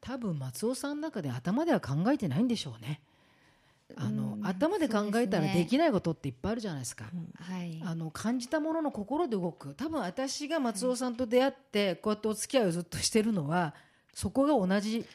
[0.02, 3.02] 多分松尾さんの中で頭では考えてないんでしょうね。
[3.97, 7.06] あの、うん、頭で考えたらできないことっていっぱいあるじゃないですか、
[7.39, 9.73] はい、あの感じたものの心で動く。
[9.75, 13.73] 多分私が松尾さんと出会ってこうやってお付き合いをずっとしてるのは
[14.13, 15.06] そこが同じ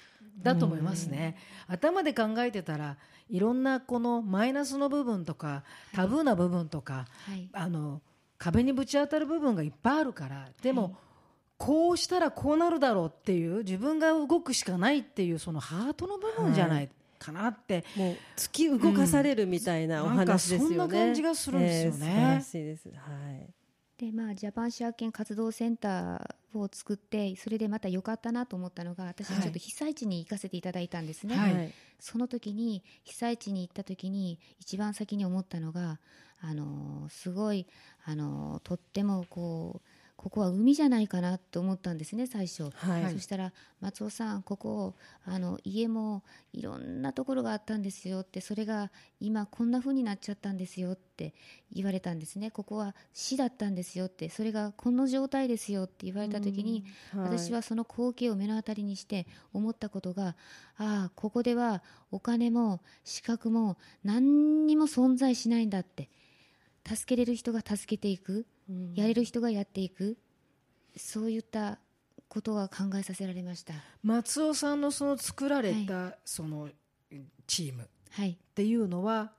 [0.43, 1.37] だと思いますね、
[1.69, 2.97] うん、頭で考えてたら
[3.29, 8.01] いろんなこのマイナスの部分とかタブーな部分とか、はい、あの
[8.39, 10.93] 壁にぶち当たる部分がいっぱいあるからでも、はい、
[11.59, 16.91] こうしたらこうなるだろうっていう自分が動くしかないっていうそのハートの部分じゃない、
[17.27, 22.89] かなってもう突き動かされるみたいなお話ですよね、うん、そんな感じがするんですよね、えー、素晴らしいです。
[22.89, 22.93] は
[23.33, 23.57] い。
[23.99, 35.99] でまあ、ジャパンシェア犬活動センターを作ってそれでまた良かったなと思ったのが私ちょっと被災地に行かせていただいたんですね、はい、その時に被災地に行った時に一番先に思ったのが
[36.43, 37.67] あのすごい
[38.05, 51.35] あのとってもこうここは海じゃないかなと思ったんですね最初、はい、そしたら松尾さんここあの家もいろんなところがあったんですよってそれが今こんな風になっちゃったんですよって
[51.71, 52.51] 言われたんですね。
[52.51, 60.35] ここは死だったんですよってそれがこの状態ですよって言われた時に、はい、私はその光景を目の当たりにして思ったことが
[60.79, 66.09] ああここではお金も資格も何にも存在しないんだって。
[66.87, 68.47] 助けれる人が助けていく
[68.95, 70.17] やれる人がやっていく。
[70.97, 71.79] そういった
[72.29, 73.75] ことは考えさせられました。
[74.03, 76.69] 松尾さんのその作られたその
[77.47, 77.83] チーム。
[77.83, 79.33] っていうのは、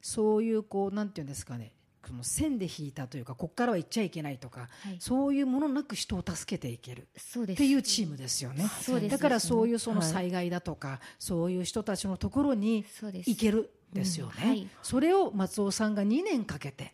[0.00, 1.72] そういうこうなんていうんですかね。
[2.06, 7.08] その線で引いたというかここからは行っちゃいけないとか、はい、そういうものなく人を助けていける。
[7.10, 8.68] っていうチームですよね。
[9.08, 14.48] だからそういうその災害だとか、はい、そういう人たちのところに行けるですよね、うん。
[14.48, 16.92] はい、それを松尾さんが2年かけて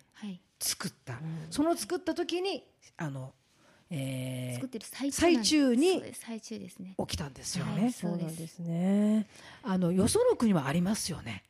[0.61, 2.63] 作った、うん、その作った時に
[2.97, 3.33] あの、
[3.91, 6.95] えー、作ってる最中中に最中ですね。
[6.99, 8.59] 起きたんですよね、はい、そうなんです。
[8.59, 9.27] ね
[9.63, 11.45] あのよその国はありますよね。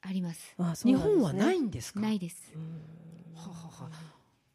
[0.00, 0.54] あります。
[0.58, 2.00] あす、ね、日本はないんですか？
[2.00, 2.52] ないです。
[3.34, 3.90] ははは。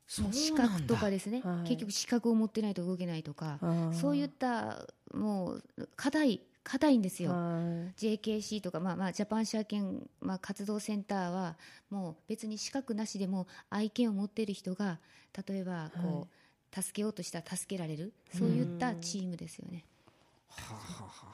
[0.07, 3.59] 資格とかですね、はい、結局資格を持ってないと動けないとか
[3.93, 5.63] そういったもう
[5.95, 11.57] 課題硬いんですよ、JKC とか、まあまあ、ジャパンシャー券、まあ、活動センターは
[11.89, 14.99] もう別に資格なしでも愛犬を持っている人が
[15.47, 19.83] 例えばこう、はい、助けようとしたら助けられるそういったチームですよね。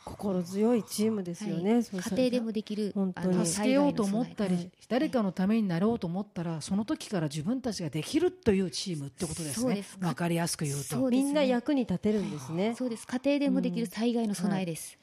[0.03, 3.45] 心強いチームですよね、はい、家庭でもできる本当に。
[3.45, 9.83] 助けようと思ったり、はい、誰かのためになろうと思ったらその時から自分たちができるというチームってことですね。
[10.01, 12.75] わかりやすく言うと、ね、みんな役に立てるんですね。
[12.77, 13.07] そうです。
[13.07, 14.97] 家庭でもできる災害の備えです、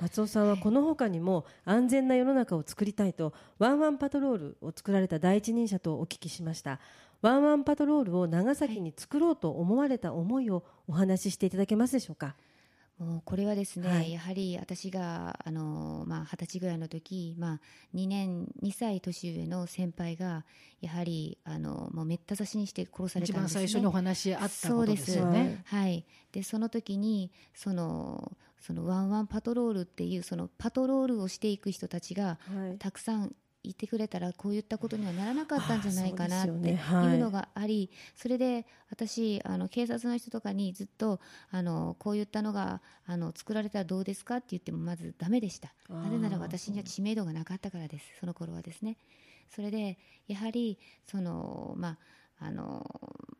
[0.00, 6.80] 松尾さんはこの他にも安全な世の中を作りたいとワンワンパトロールを作られた第一人者とお聞きしました。
[7.20, 12.34] ワンワンパトロールを長崎に作ろうと思われた思いをお話ししていただけますでしょうか？
[12.98, 17.60] もうこれはですね、はい、やはり私があの、まあ、20歳ぐらいの時、まあ、
[17.94, 20.44] 2年2歳年上の先輩が
[20.80, 25.62] やはりあのもうめった刺しにして殺されたんです、ね、一番最初にお話あったことですよね。
[25.66, 28.32] はい、でその時にその
[28.62, 32.38] そのワンワンパトロールっていうそのパトロールをしていく人たちが
[32.78, 36.72] たくさんいてくれたらこういったことにはならなかったんじゃないかなってい。
[36.74, 41.20] うのがありそれで私あの警察の人とかにずっと
[41.50, 45.72] あのこういったのがあの作られたらどうですかって言ってもまずダメでした。
[45.88, 48.04] なぜなら私には知名度がなかったからです。
[48.18, 48.96] その頃はですね。
[49.48, 51.98] それでやはりそのまあ
[52.44, 52.84] あの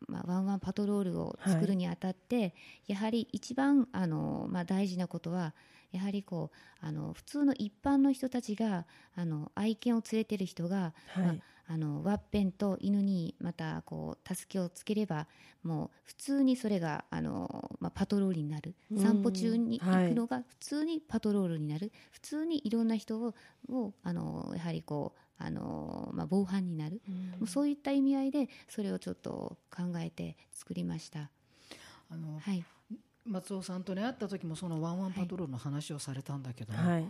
[0.07, 2.53] まあ、ワンワンパトロールを作るにあたって、はい、
[2.87, 5.53] やはり一番あの、まあ、大事なことは
[5.91, 8.85] やはりこうあの普通の一般の人たちが
[9.15, 11.35] あの愛犬を連れてる人が、はい、まあ、
[11.67, 15.27] あのワッペンと犬にまたこう助けをつければ
[15.63, 18.75] もう普通にそれがあの、まあ、パトロールになる。
[18.97, 23.33] 散歩中に行くのが普通にパトロールになる、はい、普通にいろんな人を
[23.69, 27.01] をあのやはりこうあのまあ、防犯になる、
[27.39, 31.31] もうそういった意味合いでそれをちょっと考えて作りました。
[32.09, 32.63] あのはい、
[33.25, 37.05] 松尾さんとね会った時もそのワンワンパトロールの話をされたんだけど、はい、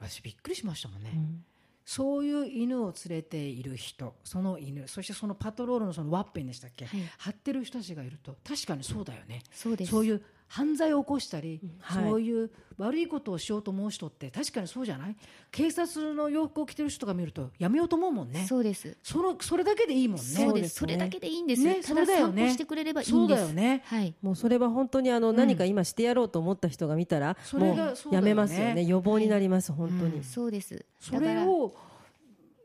[0.00, 1.44] 私びっくりしましたもんね、うん
[1.84, 7.00] そういう犬を連れている人その犬そしてそのパトロールのそのワッペンでしたっけ、はい。
[7.18, 8.36] 貼ってる人たちがいると。
[8.46, 9.42] 確かにそうだよね。
[9.52, 9.90] そうです。
[9.90, 12.04] そういう犯罪を起こしたり、はい。
[12.04, 15.16] そういう悪いことをしようと思う人って確かにそうじゃない？
[15.50, 18.46] 警察の洋服を着てる人が見るとやめようと思うもんね。
[18.48, 18.96] そうです。
[19.02, 20.22] そのそれだけでいいもんね。
[20.22, 20.74] そうです。
[20.76, 20.96] そうですね。
[20.96, 22.42] それだけでいいんです、ねただそうだよね。
[22.42, 23.40] 散歩してくれればいいそうんです。
[23.42, 23.82] だよね。
[23.86, 24.14] はい。
[24.22, 28.84] もうそれは本当にあの何か今してやろうと思った人が見たら、それもうやめますよね。
[28.84, 30.22] 予防になります、本当に、うん。
[30.22, 30.84] そうです。
[31.00, 31.74] それを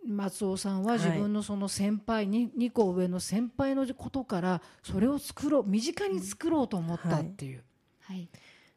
[0.08, 7.64] 松尾さんは自分のその先輩に2個上の先輩のことからそれを作ろう身近に作ろうと思ったっていう、はい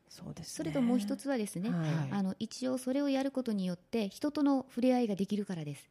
[0.09, 5.89] そうですねそれともう一つはですね、はいあの一応それをやることによって人との触れ合いができるからです。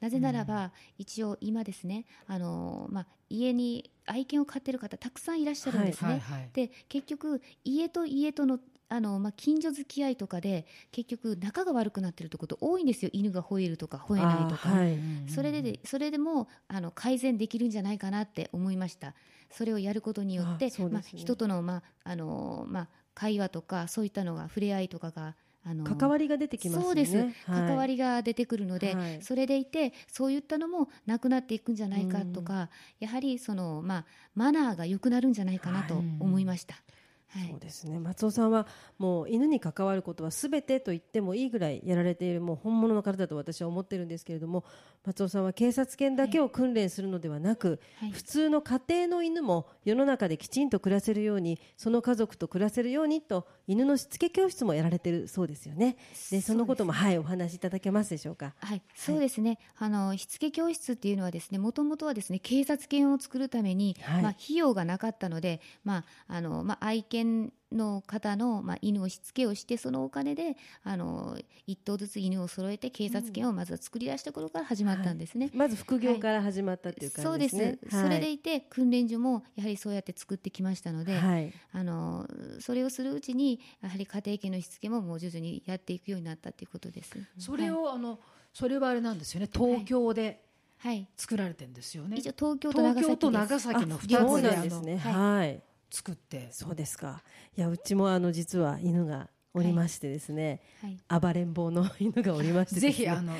[0.00, 6.10] なぜならば、一応今ですねあの、まあ、家に愛犬を飼ってる方たくさんいらっしゃるんですね。
[6.10, 14.68] はいはいで結局家と家とのあの、まあ、近所付き合いとかで結局仲が悪くなってるってこと多いんですよ犬が吠えるとか吠えないとか。
[14.68, 19.14] はいそれででそれでもあの改善できるんじゃないかなって思いました。
[19.56, 20.72] それをやることによって、ね。
[20.90, 27.06] まあ、人との、まああのまあ、会話とかそういったのが触れ合いとかがあの関わりが出てきますよね。
[27.06, 27.68] そうです、はい。
[27.68, 29.22] 関わりが出てくるので、はい。
[29.22, 36.74] それでいてそういったのもなくなっていくんじゃないかとか、やはりその、まあ、マナーが良くなるんじゃないかなと思いました。
[36.74, 37.03] はい
[37.50, 37.98] そうですね。
[37.98, 38.66] 松尾さんは
[38.98, 44.64] もう犬に関わることはすべてと言ってもいいぐらいやられているもう本物の方だと私は思ってるんですけれども
[45.04, 48.10] 松尾さんは警察犬だけを訓練するのではなく、はい。
[48.12, 55.96] 普通の家庭の犬も世の中できちんと暮らせるようにその家族と暮らせるようにと犬のしつけ教室もやられてるそうですよね。
[56.30, 58.54] でそのことも、はい、お話しいただけますでしょうか？
[58.60, 59.58] はい、そうですね。
[59.78, 64.22] あのしつけ教室っていうのはですね、もともとはですね、警察犬を作るために、はい。
[64.22, 67.23] まあ費用がなかったので、まああのまあ愛犬
[67.72, 75.50] の方のまあ犬をしつけをしてそのお金であの一頭ずつ犬を揃えて警察犬をまずは作り出した頃から始まったんですね。
[75.52, 77.96] まず副業から始まったっていうそうです感じです。
[77.96, 81.52] ね、それでいて訓練所もやはりそうやって作ってきましたので、はい。
[81.72, 82.28] あの
[82.60, 87.16] それをするうちにやはり家庭犬のしつけももう徐々にやっていくようになったということです。
[87.38, 88.20] それを、あの
[88.52, 89.48] それはあれなんですよね。
[89.52, 90.44] 東京で
[90.78, 93.06] はい、作られてるんですよね、一応東京と長崎です。
[93.06, 94.96] 東京と長崎のあそう2つであのなんですね。
[94.98, 95.14] はい。
[95.14, 95.62] はい
[95.94, 96.48] 作って。
[96.50, 97.22] そうですか。
[97.56, 100.60] いやうちもあの実は犬がおりましてですね、
[101.08, 101.20] はい。
[101.20, 103.38] 暴れん坊の犬がおりましてね、ぜひあのは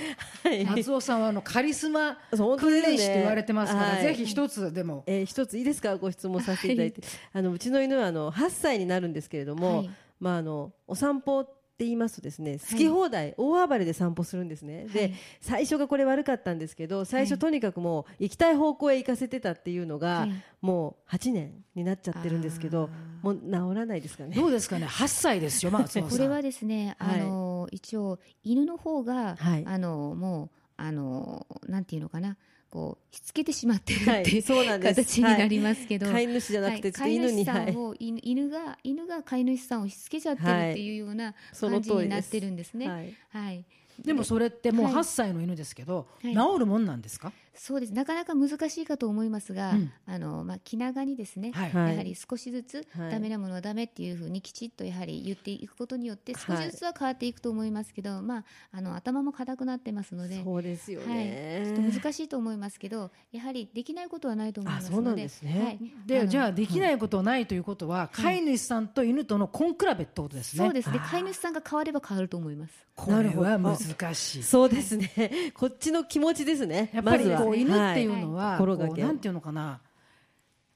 [0.53, 0.65] い。
[0.65, 4.03] 松尾さんはあのカリスマ訓練士と言われてますから、はい。
[4.03, 5.03] ぜひ一つでも。
[5.07, 5.97] えー一ついいですか？
[5.97, 9.91] ご質問させていただいて、あのうちの犬はあの8歳になるんですけれども、はい。
[10.21, 15.15] まああのお散歩って言いますとですね好き放題、大暴れで散歩するんですね、ではい。
[15.41, 20.33] 最初がこれ悪かったんですけど最初はいとにかくもう行きたい方向へ行かせてたっていうのが、はい。
[20.61, 22.89] もう8年になっちゃってるんですけど
[23.23, 24.37] もう治らないですかね。
[24.37, 26.11] どうですかね？8歳ですよ松尾さん。
[26.17, 27.21] これはですね、はい。
[27.21, 29.65] あの一応犬の方が、はい。
[29.67, 32.37] あのもうあのなんていうのかな？
[32.75, 35.01] こうしつけてしまってるって、はいい、うそうなんです。
[35.01, 37.19] 形になりますけど、飼い主じゃなくて、飼い。
[37.21, 42.89] はい主さんを、犬犬が犬が飼い主さんをしつけちゃってるっていうようなその感じになってるんですね。
[42.89, 43.15] はい。
[43.31, 43.65] はい、
[44.05, 44.95] でもそれってもうはい。
[44.95, 46.35] 8歳の犬ですけど、はい。
[46.35, 47.93] 治るもんなんですか、そうです。
[47.93, 49.93] なかなか難しいかと思いますが、うん。
[50.07, 51.71] あのまあ、気長にですね、はい。
[51.71, 51.93] はい。
[51.93, 53.11] やはり少しずつ、はい。
[53.13, 56.57] ダメなものはダメっていうふうにきちっとやはり言っていくことによってはい。
[56.59, 60.43] 少しずつは変わっていくと思いますけど、まあ、あの頭も硬くなってますので。
[60.43, 65.65] そうですよはい、ね、ちょっと難しいと思いますけど、やはりできないことはないと思いますので、あそうなんですね。
[65.65, 70.65] はい、でのじゃあできないことないということは、飼い主さんと犬との根比べってことですね。
[70.65, 71.01] そうですね。
[71.11, 72.73] 飼い主さんが変われば変わると思います。
[72.97, 74.43] これは難しい。
[74.43, 76.91] そうですね、こっちの気持ちですね。
[76.93, 79.81] やっぱりまずはこう犬っていうはのは、こうなんていうのかな。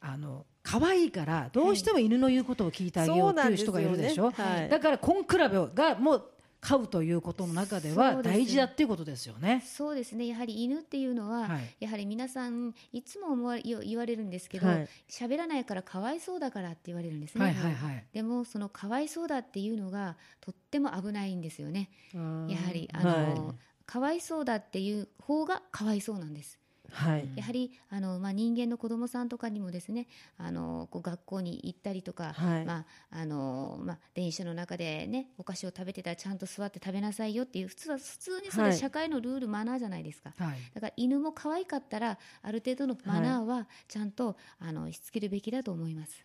[0.00, 4.68] あの可愛いからどうしても犬の言うことを聞いてあげようっていう人がいるでしょ、ねはい。
[4.68, 9.64] だから根比べがもう飼うということの中では大事だっていうことですよね。
[9.64, 10.26] そうですね。
[10.26, 11.76] やはり犬っていうのは、はい。
[11.80, 14.88] やはり皆さんいつも思わ言言われるんですけど、はい。
[15.08, 17.44] 喋、らないからかわいそうだからって言われるんですね。
[17.44, 18.04] はいはいはい。
[18.12, 21.90] でもそのかわいそうだっていうのがとっても危ないんですよね。
[22.14, 23.54] うんやはりあの、はい
[23.88, 26.58] かわいそうだっていう方がかわいそうなんです。
[26.92, 27.28] はい。
[27.36, 32.64] やはりあの、まあ、人間の子供さんとかにもですねあのこう学校に行ったりとか、はい。
[32.64, 38.76] まああのまあ、電車の中で、ね、お菓子を食べてたらちゃんと座って食べなさいよっていう普通は普通にそれはい。
[38.76, 40.32] 社会のルール、マナーじゃないですか。
[40.38, 40.56] はい。
[40.74, 46.24] だから犬も可愛かったらある程度のマナーはちゃんと、あのしつけるべきだと思います。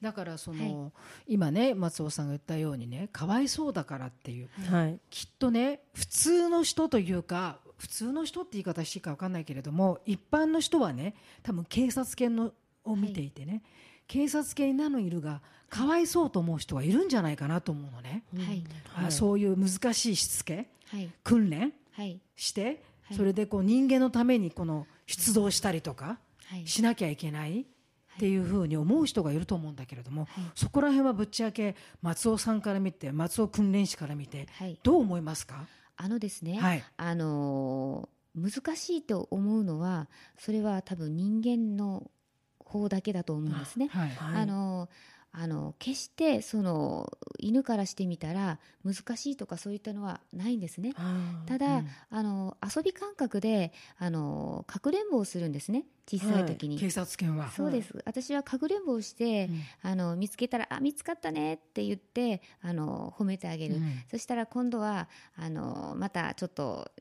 [0.00, 0.92] だからその、
[1.26, 4.48] 今ね松尾さんが言ったようにねかわいそうだからっていう。
[4.70, 4.98] はい。
[5.10, 12.52] きっとね普通の人というか普通の人って言い方していいか分かんないけれども一般の人はね多分警察犬の
[12.84, 13.62] を見ていてね、
[14.06, 18.64] 警察犬に名のいるがかわいそうと思う人はいるんじゃないかなと思うのね、はい。
[19.06, 21.10] あそういう難しいしつけはい。
[21.22, 22.20] 訓練はい。
[22.36, 23.16] して、はい。
[23.16, 26.66] それでこう人間のためにこの出動したりとかはい。
[26.66, 27.64] しなきゃいけない。
[28.14, 30.44] っていうふうに思う人がいると思うんだけれども、はい。
[30.54, 34.78] そこら辺はぶっちゃけ松尾さんから見て松尾訓練士から見てはい。
[34.84, 35.66] どう思いますか、
[35.96, 36.84] あのですね、はい。
[36.96, 42.10] あのー難しいと思うのはそれは多分人間の
[42.58, 43.86] 方だけだと思うんですね。
[43.86, 44.08] はい。
[44.10, 44.42] はい。
[44.42, 44.88] あの
[45.36, 50.92] あの決してその犬からしてみたら難しいとかそういったのはないんですね。
[51.46, 51.88] ただ、うん。
[52.10, 55.86] あの遊び感覚であのかくれんぼをするんですね。
[56.06, 56.78] 小さい時に。
[56.78, 57.50] 警察犬は。
[57.50, 58.00] そうです。
[58.06, 59.52] 私はかくれんぼをして、う
[59.88, 59.90] ん。
[59.90, 64.02] あの見つけたら「あ見つかったね」って言ってあの褒めてあげる、うん。
[64.08, 66.92] そしたら今度はあのまたちょっと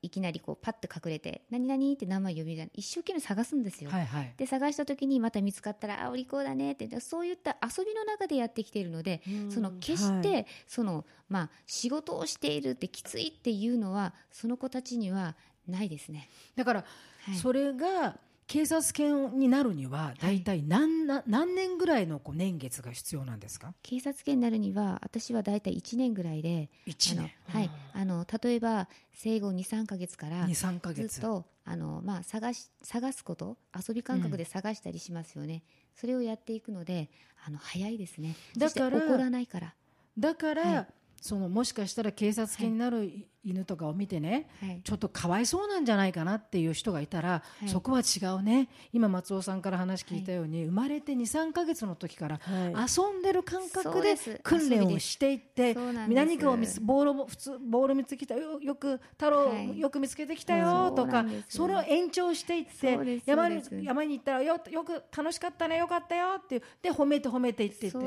[0.00, 3.90] いきなりこうパッと隠れて「何々?」って名前呼び出一生懸命探すんですよ。
[3.90, 4.34] はいはい。
[4.36, 15.36] で探した時にまた見つかったら「あお利口だね」ってそういった遊びの中でやってきているので、うんその決して、はいそのまあ、仕事をしているってきついっていうのはその子たちには
[15.66, 16.28] ないですね。
[16.56, 16.86] だから、は
[17.34, 18.18] いそれが
[18.48, 23.74] 警察犬になるには大体何,、な何年ぐらいのこう年月が必要なんですか？
[23.82, 31.18] 警察犬になるには私はだいたい1年ぐらいであ1の年、はい、あの例えば生後23か月から23かず月。
[31.18, 35.62] っとあの、まあ、探し探すこと遊び感覚で探したりしますよね、
[35.94, 37.10] それをやっていくので
[37.44, 38.34] あの早いですね。
[38.56, 39.74] だから怒らないから、
[40.18, 40.86] だから、はい。
[41.20, 44.80] そのもしかしたら警察犬になる犬とかを見てね、はい。
[44.82, 47.68] ちょっとかわいそうなんじゃないかなっていう人がいたら、はい。
[47.68, 48.68] そこは違うね。
[48.92, 52.74] 今松尾さんから話聞いたように、生まれて23か月の時からはい。
[52.96, 55.74] 遊んでる感覚で訓練をしていって
[56.08, 59.78] 何かを見つボールも普通ボール見つけたよよく太郎、はい。
[59.78, 68.00] よく見つけてきたよとかそれを延長していって山に山に行ったらよよく楽しかったねよかったよってで褒めて褒めていってそ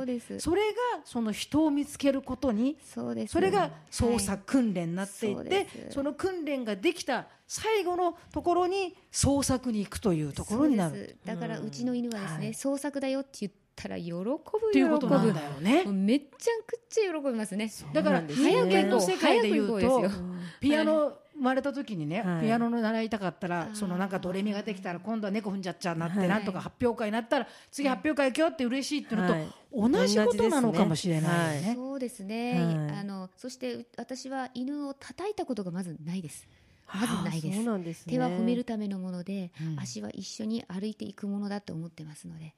[0.56, 4.20] れがその人を見つけることにそれが捜はい。
[4.20, 11.18] 査訓練になっていそうって、その訓練ができた最後のところに捜索に行くというところになる。
[11.26, 14.32] だからうちの犬はですね、はい創作だよって言ったら喜ぶ
[14.74, 15.86] 喜ぶだよね。
[15.86, 17.72] めっちゃくちゃ喜びますね。
[17.94, 18.52] だからそうなんですね。
[18.52, 20.02] 人間の世界で言うと
[20.60, 22.42] ピアノ生まれた時にね、はい。
[22.46, 23.76] ピアノの習いたかったらー。
[23.76, 26.28] そのなんかドレミができたら今度は猫踏んじゃっちゃうなって、はい。
[26.28, 29.48] なんとか発表会になったら次発表会行くよって嬉しいっていうのと、はい。
[29.74, 31.74] 同じことなのかもしれないよね。
[31.76, 33.00] そうですね、はい。
[33.00, 36.48] あのそしてう私は犬を叩いたことがまずないです。
[36.94, 37.56] まずないです。
[37.56, 38.14] そうなんですね。
[38.14, 39.80] 手は褒めるためのもので、うん。
[39.80, 42.54] 足は一緒に歩いていくものだと思ってますので。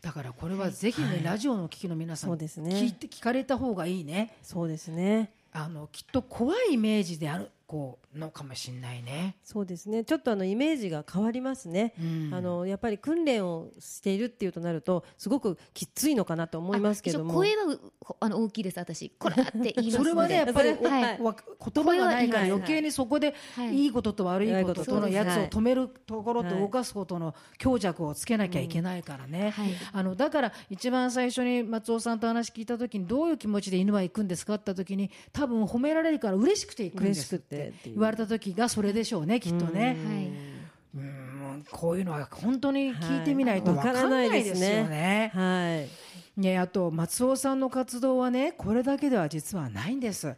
[0.00, 1.22] だからこれはぜひね、はい。
[1.22, 2.74] ラジオの聞きの皆さんそうですね。
[2.74, 4.34] 聞いて聞かれた方がいいね。
[4.42, 5.34] そうですね。
[5.54, 9.36] あのきっと怖いイメージであるこうのかもしれないね。
[9.42, 10.04] そうですね。
[10.04, 12.34] ちょっとあのイメージが変わりますね、うん。
[12.34, 17.32] あのやっぱり訓練をしているっていうとなるとすごくきついのかなと思いますけども。
[17.32, 17.80] 声はう
[18.20, 18.78] あの大きいです。
[18.78, 19.90] 私こらって言いますので。
[19.96, 21.22] それはねやっぱり、おはい。
[21.22, 21.34] わ
[21.74, 23.74] 言葉がないから余計にそこではい。
[23.74, 23.86] い。
[23.86, 26.60] いことと悪いこととのやつを止めるところとはい。
[26.60, 29.70] 動かすことの強弱をつけなきゃいけないからね、はい。
[29.94, 37.36] あのだから一番最初に松尾さんと話聞いた時にどういう気持ちで犬は行くんですかって言った時に多分褒められるから嬉しくて行くんです。
[37.36, 39.96] っ嬉しくてて言われた時がそれでしょうねきっとね。
[40.04, 40.52] はい。
[40.94, 43.86] うんこういうのは本当に聞いてみないとはい。
[43.86, 45.30] わかんないですよね。
[45.34, 45.88] は
[46.36, 46.40] い。
[46.40, 50.36] ね、あと松尾さんの活動はねこれだけでは実はないんです。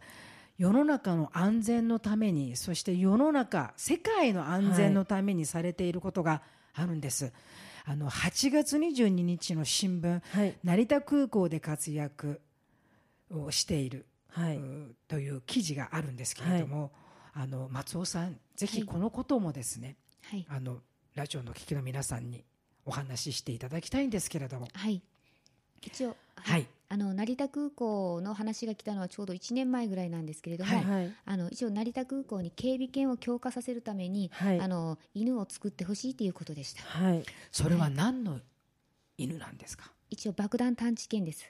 [0.59, 6.43] 世の中の安全のためにそして世の中世界の安全のためにされていることが
[6.75, 7.33] あるんです、
[7.85, 10.57] あの8月22日の新聞はい。
[10.63, 12.41] 成田空港で活躍
[13.31, 14.57] をしている、はい。
[14.57, 16.93] うという記事があるんですけれども、
[17.35, 19.97] あの松尾さんぜひこのこともですね、
[20.31, 20.47] はい。
[20.49, 20.79] あの
[21.15, 22.45] ラジオの聞きの皆さんに
[22.87, 24.69] お話ししていただきたいんですけれども。
[24.73, 25.03] はい。
[25.83, 26.67] 一応はい。
[26.89, 30.85] あの成田空港の話が来たのはちょうど1年前ぐらいなんですけれども、はい。
[30.85, 31.13] はい。
[31.25, 34.61] あの一応成田空港に警備犬を強化させるために、はい。
[34.61, 36.83] あの犬を作ってほしいということでした。
[36.83, 37.25] はい。
[37.51, 38.39] それは何の
[39.19, 41.45] 犬なんですか、一応爆弾探知犬です。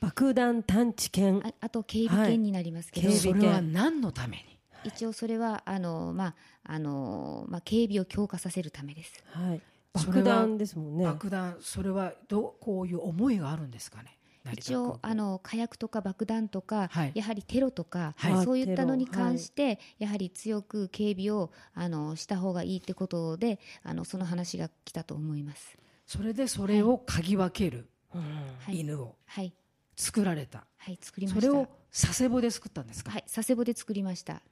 [0.00, 1.40] 爆弾探知犬。
[1.44, 3.40] ああと警備犬になりますけど、警備犬。
[3.40, 4.59] それは何のために？
[4.82, 9.22] 一応それはあの、まああのまあ、警備を強化させるためです。
[9.32, 9.62] はい。
[9.92, 10.56] 爆弾。
[10.56, 11.04] ですもんね。
[11.04, 14.16] 爆弾それはどうこういう思いがあるんですかね？
[14.52, 17.12] 一応あの火薬とか爆弾とか、はい。
[17.14, 18.44] やはりテロとか、はい。
[18.44, 25.76] そういったのに関して、やはり強く警備をあのした方がいいってことであのその話が来たと思います。
[26.06, 28.20] それでそれを嗅ぎ分けるうん。
[28.20, 29.52] はい、犬をはい。
[29.96, 31.40] 作られた、はい、作りました。
[31.42, 34.42] それを佐世保で作ったんですか、はい佐世保で作りました。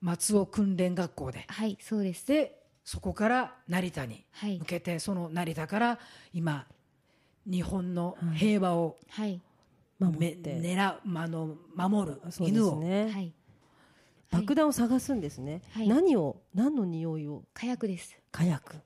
[0.00, 1.44] 松尾訓練学校で。
[1.48, 2.26] はいそうです。
[2.26, 4.58] でそこから成田にはい。
[4.58, 5.98] 向けて、その成田から
[6.32, 6.66] 今
[7.46, 9.40] 日本の平和をはい。
[9.98, 13.32] め、守って、狙う、まの守るそうで犬を、すね、はい。
[14.30, 15.88] 爆弾を探すんですね、はい。
[15.88, 17.42] 何を何の匂いを？
[17.52, 18.16] 火薬です。
[18.30, 18.76] 火薬。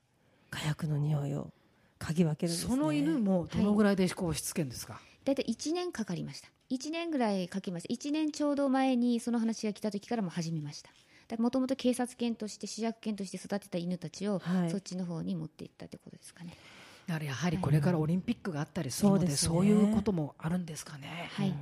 [0.50, 1.50] 火薬の匂いを
[1.98, 2.70] 嗅ぎ分けるんですね。
[2.70, 10.90] その犬もどのぐらいでこうしつけるんですか、大体1年かかりました1年ぐらいかけました1年ちょうど前にその話が来た時からもう始めました。
[11.38, 14.70] もともと警察犬として主役犬として育てた犬たちを、はい。
[14.70, 16.54] そっちの方に持っていったってことですかね。
[17.06, 19.54] だからやはりこれからオリンピックがあったりするので,、そうですね。
[19.54, 21.30] そういうこともあるんですかね。
[21.32, 21.54] はい、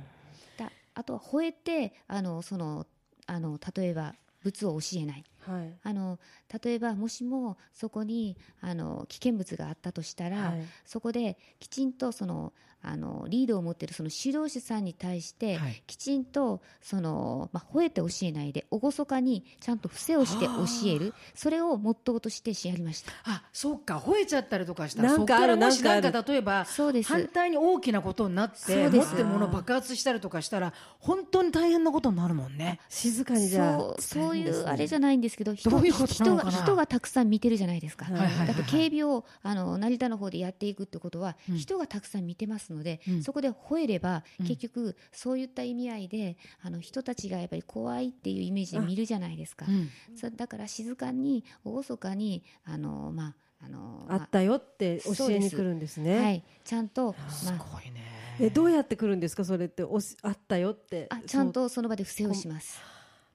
[0.57, 2.85] だあとは吠えてあのその
[3.27, 5.73] あの例えば物を教えないはい。
[5.83, 6.19] あの
[6.63, 10.65] 例えばもしもそこにあの危険物があったとしたら、はい。
[10.85, 15.83] そこできちんとそのあのリードを持っているその指導者さんに対して、はい。
[15.85, 21.13] きちんとその、まあ、吠えて教えないで厳かにちゃんと伏せをして教える。
[21.35, 23.11] それをモットーとしてやりました。
[23.23, 23.97] あそうか。
[23.97, 27.11] 吠えちゃったりとかしたらなんかあるそこかなんなんか例えばそうです。
[27.11, 32.79] 反対に大きなことになって持ってるもの爆発したりとかしたら本当に大変なことになるもんね。
[32.89, 36.51] 静かにじゃあそうそういうあれじゃないんですけど人どういうことなのかな？
[36.51, 41.57] 人が人がたくさん見てるじゃないですか、だって警備をあの成田の方でやっていくってことは、うん。
[41.57, 43.23] 人がたくさん見てますので、うん。
[43.23, 44.47] そこで吠えれば、うん。
[44.47, 49.89] 結局そういった意味合いであの人たちがやっぱり怖いっていうイメージで見るじゃないですか、うん。
[50.15, 56.19] そうだから静かに厳かにあのまああのあったよって教えに来るんですね。
[56.19, 58.01] はい、ちゃんと、すまごいね。
[58.39, 59.45] えどうやって来るんですか？
[59.45, 61.05] それっておしあったよって。
[61.11, 62.79] あ、あちゃんとその場で不正をします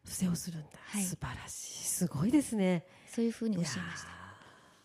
[0.07, 1.03] 不正をするんだ、はい。
[1.03, 1.85] 素晴らしい。
[1.85, 2.87] すごいですね。
[3.13, 4.17] そういうふうに教えました。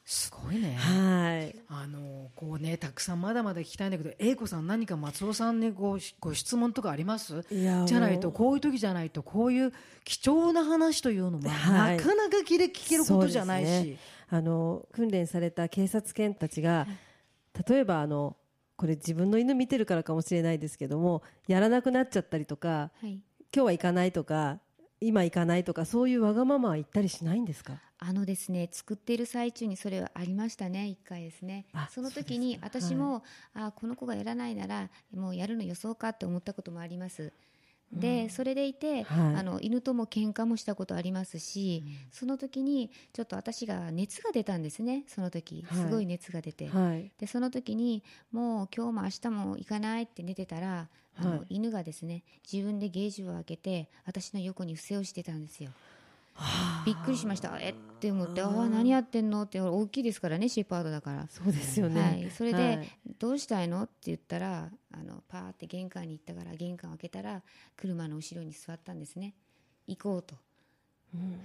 [0.04, 0.76] すごいね。
[0.76, 1.56] はい。
[1.70, 7.46] あのこうねたくさんまだまだ聞きたいんだけど英子さん何か松尾さんにごご質問とかあります？
[7.52, 9.72] いやじゃないとこういう時じゃないとこういう
[10.04, 11.98] 貴重な話というのは、はい。
[11.98, 13.98] なかなか聞け聞けることじゃないし、ね。
[14.30, 16.88] あの訓練された警察犬たちが、
[17.68, 18.36] 例えばあの
[18.76, 23.20] これ自分の犬見てるからかもしれないですけどもやらなくなっちゃったりとかはい。
[23.54, 24.60] 今日は行かないとか
[25.02, 27.74] 今行かないとかそういうわがままは言ったりしないんですか？
[27.98, 31.66] あのですね作っている最中にそれはありましたね一回ですね。
[31.74, 33.24] あその時に私も、
[33.54, 37.34] あこの子がやらないならもうやるの予想かって思ったこともあります
[37.94, 39.36] で、それでいて、はい。
[39.36, 45.66] あの犬とも喧嘩もしたことありますし、その時にちょっと私が熱が出たんですねその時。
[45.68, 45.80] はい。
[45.80, 47.12] すごい熱が出て、はい。
[47.20, 50.88] でその時にもう今日も明日も行かないって寝てたら
[51.18, 55.72] あの、はい犬がですね自分でゲージを開けて私の横に伏せをしてたんですよ
[56.86, 57.58] びっくりしました。
[57.60, 59.44] えって思ってああ何やってんの？
[59.44, 61.28] って大きいですからねシェパードだから。
[61.30, 62.90] そうですよね、はい、それで、はい。
[63.20, 63.84] どうしたいの？
[63.84, 67.44] って言ったらあのパーって玄関に行ったから玄関を開けたら
[67.78, 69.36] 車の後ろに座ったんですね。
[69.88, 70.36] 行こうと、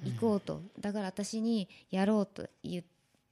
[0.05, 0.63] 行こうと。
[0.81, 2.83] だから私にやろうと言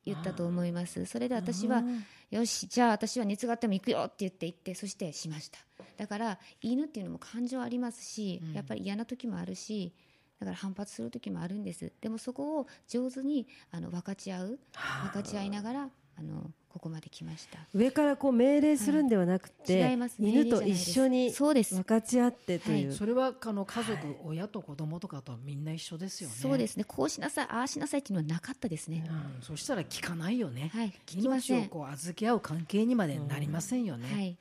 [0.05, 1.07] 言ったと思います。
[1.07, 1.83] それで私は
[2.31, 5.59] よしじゃあ私は熱があっても行くよって言って行ってそしてしました。
[5.97, 9.95] だから犬っていうのも感情ありますし、やっぱり嫌な時もあるし
[10.41, 11.93] だから反発する時もあるんです。
[12.01, 14.59] でもそこを上手にあの分かち合う
[15.03, 17.59] 分かち合いながらあのここまで来ました。
[17.73, 19.91] 上からこう命令するんではなくて、はい。
[19.93, 20.17] 違います。
[20.19, 21.75] 犬と一緒にそうです。
[21.77, 26.35] 分かち合ってという、それはあの家族、親と子供とかとみんな一緒ですよね。
[26.35, 26.83] そうですね。
[26.83, 29.43] こうしなさいああしなさいっていうのはなかったですね、うん。
[29.43, 30.73] そしたら聞かないよね。
[30.75, 30.89] はい。
[31.07, 31.59] 聞きません。
[31.59, 34.13] 命をこう預け合う関係にまでなりませんよね。
[34.13, 34.37] はい、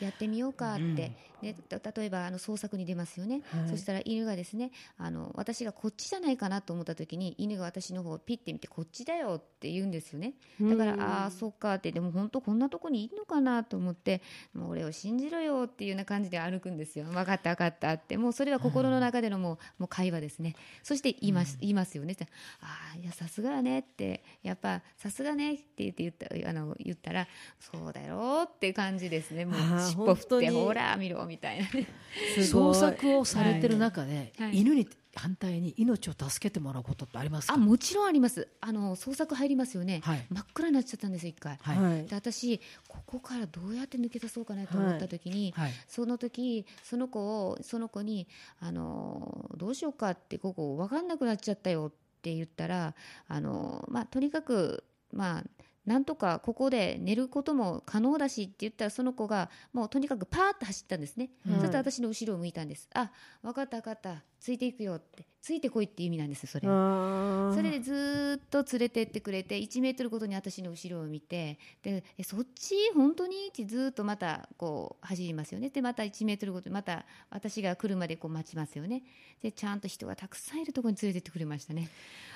[0.00, 1.48] やってみようかって、うん。
[1.48, 3.68] ね、た例えばあの捜索に出ますよね、はい。
[3.68, 10.34] そしたら犬がですねあの私がこっちじゃないかなと思った時に犬が私の方をピッて見てこっちだよって言うんですよね。
[10.60, 11.92] だからああーそっかって。
[11.92, 14.22] でも本当こんなとこにいるのかなと思って
[14.54, 17.06] もう俺を信じろよっていうような感じで歩くんですよ。
[17.06, 18.16] 分かった分かったって。
[18.16, 20.54] もうそれは心の中でのもうもう会話ですね。
[20.82, 22.16] そして言います,、言いますよね。
[22.60, 24.22] ああいやさすがやねって。
[24.42, 27.26] やっぱさすがねって言って言ったあの言ったら
[27.58, 29.44] そうだよっていう感じですね。
[29.44, 31.86] もう尻尾振ってほら見ろみたいなね。
[32.34, 32.74] すごい。
[32.74, 34.58] 捜索をされてる中で、はい。
[34.58, 37.54] 犬に反対に命を助けてもらうことってありますか？
[37.54, 38.48] あもちろんあります。
[38.60, 40.26] あの捜索入りますよね、はい。
[40.30, 41.78] 真っ暗になっちゃったんですよ一回、はい。
[41.78, 45.72] はいで私ここからどうやって抜け出そうかなと思った時に、はい。
[45.88, 48.28] その時その子をその子に
[48.60, 52.94] あのどうしようかってここ分かんなくなっちゃったよって言ったら
[53.26, 55.44] あの、まあ、とにかくまあ
[55.88, 62.88] なんとかここで寝ることも可能だしって言ったらその子がもうとにかくパーッと走ったんですね、はいそして私の後ろを向いたんです。
[62.92, 63.10] あ
[63.42, 66.66] 分かった分かったついていくよってついてこいって意味なんですそれ。
[66.66, 75.70] それでずーっと連れてってくれて1メートルごとに私の後ろを見てでえそっち本当にってずーっとまたこう走りますよね。
[75.70, 79.02] でまた1メートルごとにまた私が来るまでこう待ちますよね。
[79.40, 81.88] でちゃんと人がたくさんいるところに連れてってくれましたね。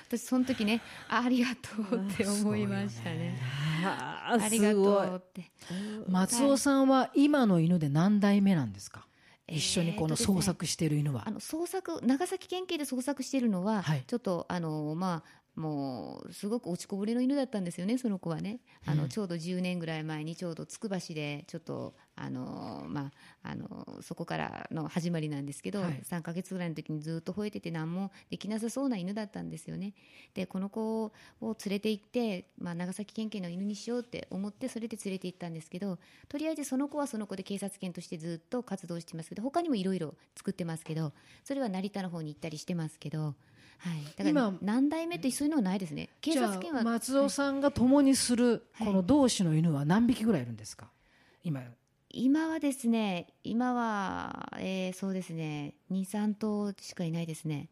[0.07, 3.37] 私その時ねあありがとうって思いましたね。
[3.83, 5.51] あーありがとうって。
[6.07, 9.12] 松尾さんは今の犬で何代目なんですか、えー
[9.47, 14.03] 一緒にこの捜索している犬は、あの捜索長崎県警で捜索しているのは、はい。
[14.07, 23.11] ちょっとあのまあもうすごく落ちこぼれの犬だったんですよね、その子はね、あのちょうど10年ぐらい前に、ちょうどつくば市で、ちょっとあの、ま
[23.43, 29.93] あ、あのそこからの始まりなんですけど、はい3ヶ月ぐらいの時にずっと吠えてて、何もできなさそうな犬だったんですよね。
[30.33, 43.35] で、この子を連れて行って、まあ、長崎県警の犬にしようって思って、それで連れて行ったんですけど、とりあえずその子はその子で警察犬としてずっと活動してますけど、他にもいろいろ作ってますけど、それは成田の方に行ったりしてますけど。
[43.79, 46.09] はい、だから今何代目ってそういうのはないですね。
[46.21, 46.81] 警察犬は。
[46.81, 48.87] あ松尾さんが共にするはい。
[48.87, 50.87] この同種の犬は何匹ぐらいいるんですか？
[51.43, 51.61] 今。
[52.15, 57.69] 今はですね、今は、えーそうですね、2、3頭しかいないですね。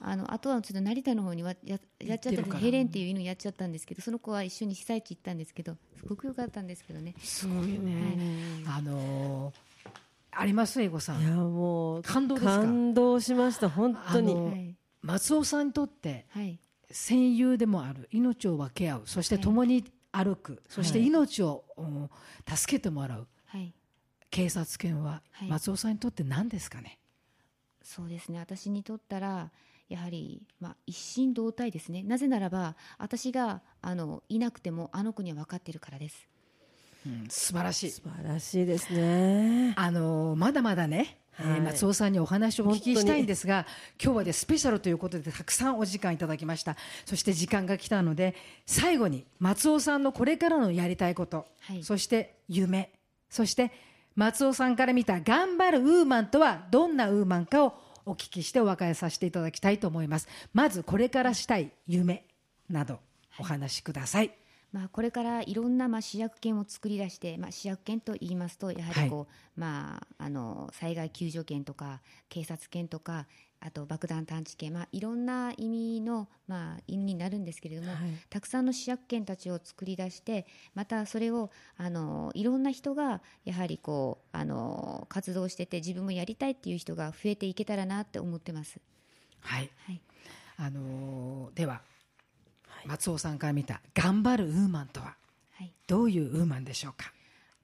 [0.00, 7.14] あのあとはちょっと成田の方にはややっちゃったヘレンっていう犬やっちゃったんですけどその子は一緒に被災地行ったんですけどすごく良かったんですけどね。
[7.22, 8.16] すごいね、
[8.68, 9.54] あのー
[10.36, 10.82] あります？
[10.82, 11.22] 英語さん。
[11.22, 12.58] いやもう感動ですか？
[12.58, 14.73] 感動しました本当に
[15.04, 16.58] 松尾さんにとってはい、
[16.90, 22.10] 戦友でもある命を分け合うそして共に歩く、そして命を、うん
[22.48, 23.72] 助けてもらうはい、
[24.30, 25.48] 警察犬ははい。
[25.48, 26.98] 松尾さんにとって何ですかね、
[27.82, 28.38] そうですね。
[28.38, 29.50] 私にとったら
[29.88, 32.02] やはり、まあ、一心同体ですね。
[32.02, 36.28] なぜならば私があのいなくてもあの子には分かってるからです。
[37.06, 37.90] うん素晴らしい。
[37.90, 39.74] 素晴らしいですね。
[39.76, 41.60] あのーまだまだね、えーはい。
[41.60, 43.66] 松尾さんにお話をお聞きしたいんですが
[44.02, 46.76] 今日はでスペシャルということでたくさんお時間いただきました。
[47.04, 48.34] そして時間が来たので
[48.66, 51.82] 最後に松尾さんのこれからのやりたいこと、はい。
[51.82, 52.90] そして夢
[53.28, 53.72] そして
[54.16, 57.74] 松尾さんから見た頑張るウーマンとはどんなウーマンかを
[58.06, 60.28] お聞きしてお別れさせていただきたいと思います。
[60.52, 62.24] まずこれからしたい夢
[62.70, 63.00] など
[63.38, 64.30] お話しください、
[64.74, 73.28] まあ、これからいろんなまあ試薬犬を作り出して、まあ、試薬犬と言いますとやはりこう、まあ、あの災害救助犬とか警察犬とか
[73.60, 77.98] あと爆弾探知犬、まあ、いろんな意味の、まあ、犬になるんですけれども、はい。
[78.28, 80.44] たくさんの試薬犬たちを作り出して
[80.74, 88.80] またそれをあのいろんな人がやはりこうあの活動してて自分もやりたいっていう人が増えていけたらなって思ってます。
[89.40, 89.70] はい。
[89.86, 90.00] はい。
[90.56, 91.80] あのーでは、
[92.86, 95.16] 松尾さんから見た頑張るウーマンとは
[95.56, 95.72] はい。
[95.86, 97.12] どういうウーマンでしょうか？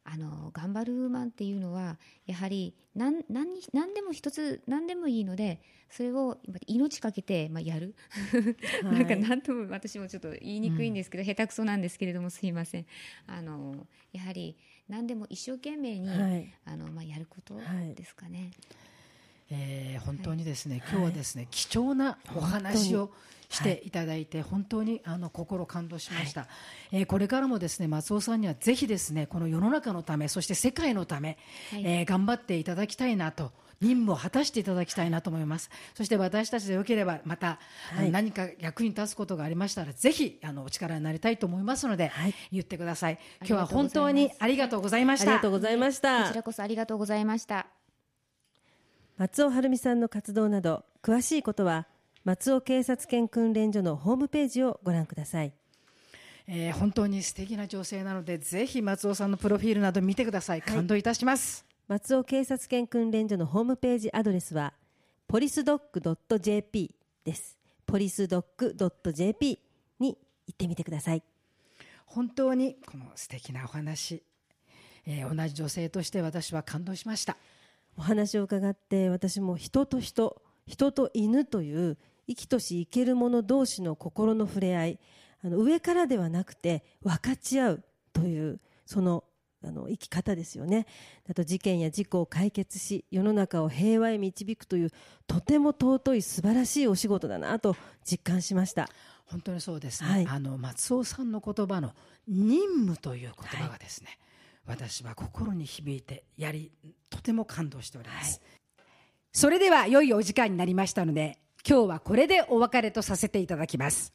[0.05, 5.61] あの頑張るウーマンっていうのはやはり何何に何でも一つ何でもいいので
[5.91, 7.95] それを命かけて、まあ、やる、
[8.83, 8.95] はい。
[8.95, 12.87] なんか何とも私もちょっと言いにくいんですけど、下手くそなんですけれどもすいません。
[13.27, 14.57] あのやはり
[14.89, 16.53] 何でも一生懸命に、はい。
[16.65, 17.95] あのまあ、やることはい。
[17.95, 18.53] ですかね。
[19.51, 23.11] えー本当にですね、今日はですね、貴重なお話を
[23.49, 26.47] していただいて、本当にあの心感動しました、
[26.93, 31.37] えーこれからもですね松尾さんにはぜひですねこの世の中のためそして世界のため、
[31.71, 31.85] はい。
[31.85, 35.71] えー頑張っていただきたいなと任務を果たしていただきたいなと思います。
[35.95, 37.59] そして私たちでよければまた、
[37.93, 38.11] あのはい。
[38.11, 42.35] 何か役に立つことがありましたらぜひあのお力になりたいと思いますので、はい。
[42.53, 43.15] 言ってください。
[43.15, 45.31] あ今日は本当にありがとうございました。
[45.31, 47.80] ありがとうございましこたちらこそありがとうございました。
[49.21, 51.87] 松尾晴美さんの活動など詳しいことは
[52.25, 55.53] 松尾警察犬訓練所のホームページをご覧ください。
[56.47, 60.63] えー本当に素敵な女性なのでぜひ松尾さんのプロフィールなど見てください。
[60.63, 64.73] 感動いたします、松尾警察犬訓練所のホームページアドレスは
[65.29, 66.91] ポリスドッグ .jp
[67.23, 67.59] です。
[67.85, 68.75] ポリスドッグ
[69.13, 69.61] .jp
[69.99, 70.17] に
[70.47, 71.23] 行ってみてください。
[72.07, 74.23] 本当にこの素敵なお話、
[75.05, 77.37] えー同じ女性として私は感動しました
[77.97, 85.01] お話を伺って私も人と人人と犬という生きとし生ける者同士の心の触れ合い
[85.45, 89.25] あの上からではなくて分かち合うというその
[89.63, 90.87] あの生き方ですよね。
[91.29, 94.91] あと事件や事故を解決し世の中を平和へ導くという
[95.27, 98.89] とても尊い素晴らしいお仕事だなと実感しました。
[99.27, 100.27] 本当にそうですね、はい。
[100.27, 101.93] あの松尾さんの言葉の
[102.27, 104.19] 任務という言葉がですね、
[104.71, 106.71] 私は心に響いてやり
[107.11, 108.41] とても感動しております、
[109.33, 114.13] それでは良いお時間になりましたので今日はこれでお別れとさせていただきます。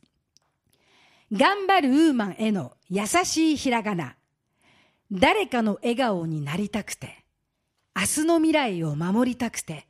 [1.31, 4.15] 頑張るウーマンへの優しいひらがな。
[5.11, 7.25] 誰かの笑顔になりたくて
[7.95, 9.87] 明日の未来を守りたくて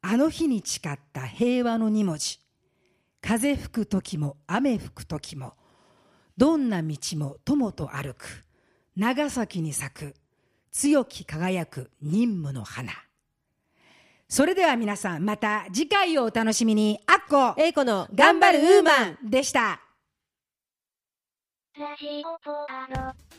[0.00, 2.40] あの日に誓った平和の二文字。
[3.20, 5.52] 風吹く時も雨吹く時も
[6.36, 8.44] どんな道も友と歩く。
[8.96, 10.14] 長崎に咲く
[10.70, 12.92] 強き輝く任務の花
[14.28, 19.80] それでは皆さんまた次回をお楽しみにあっこ英子の頑張るウーマンでした
[21.78, 23.31] ラジオポアロ。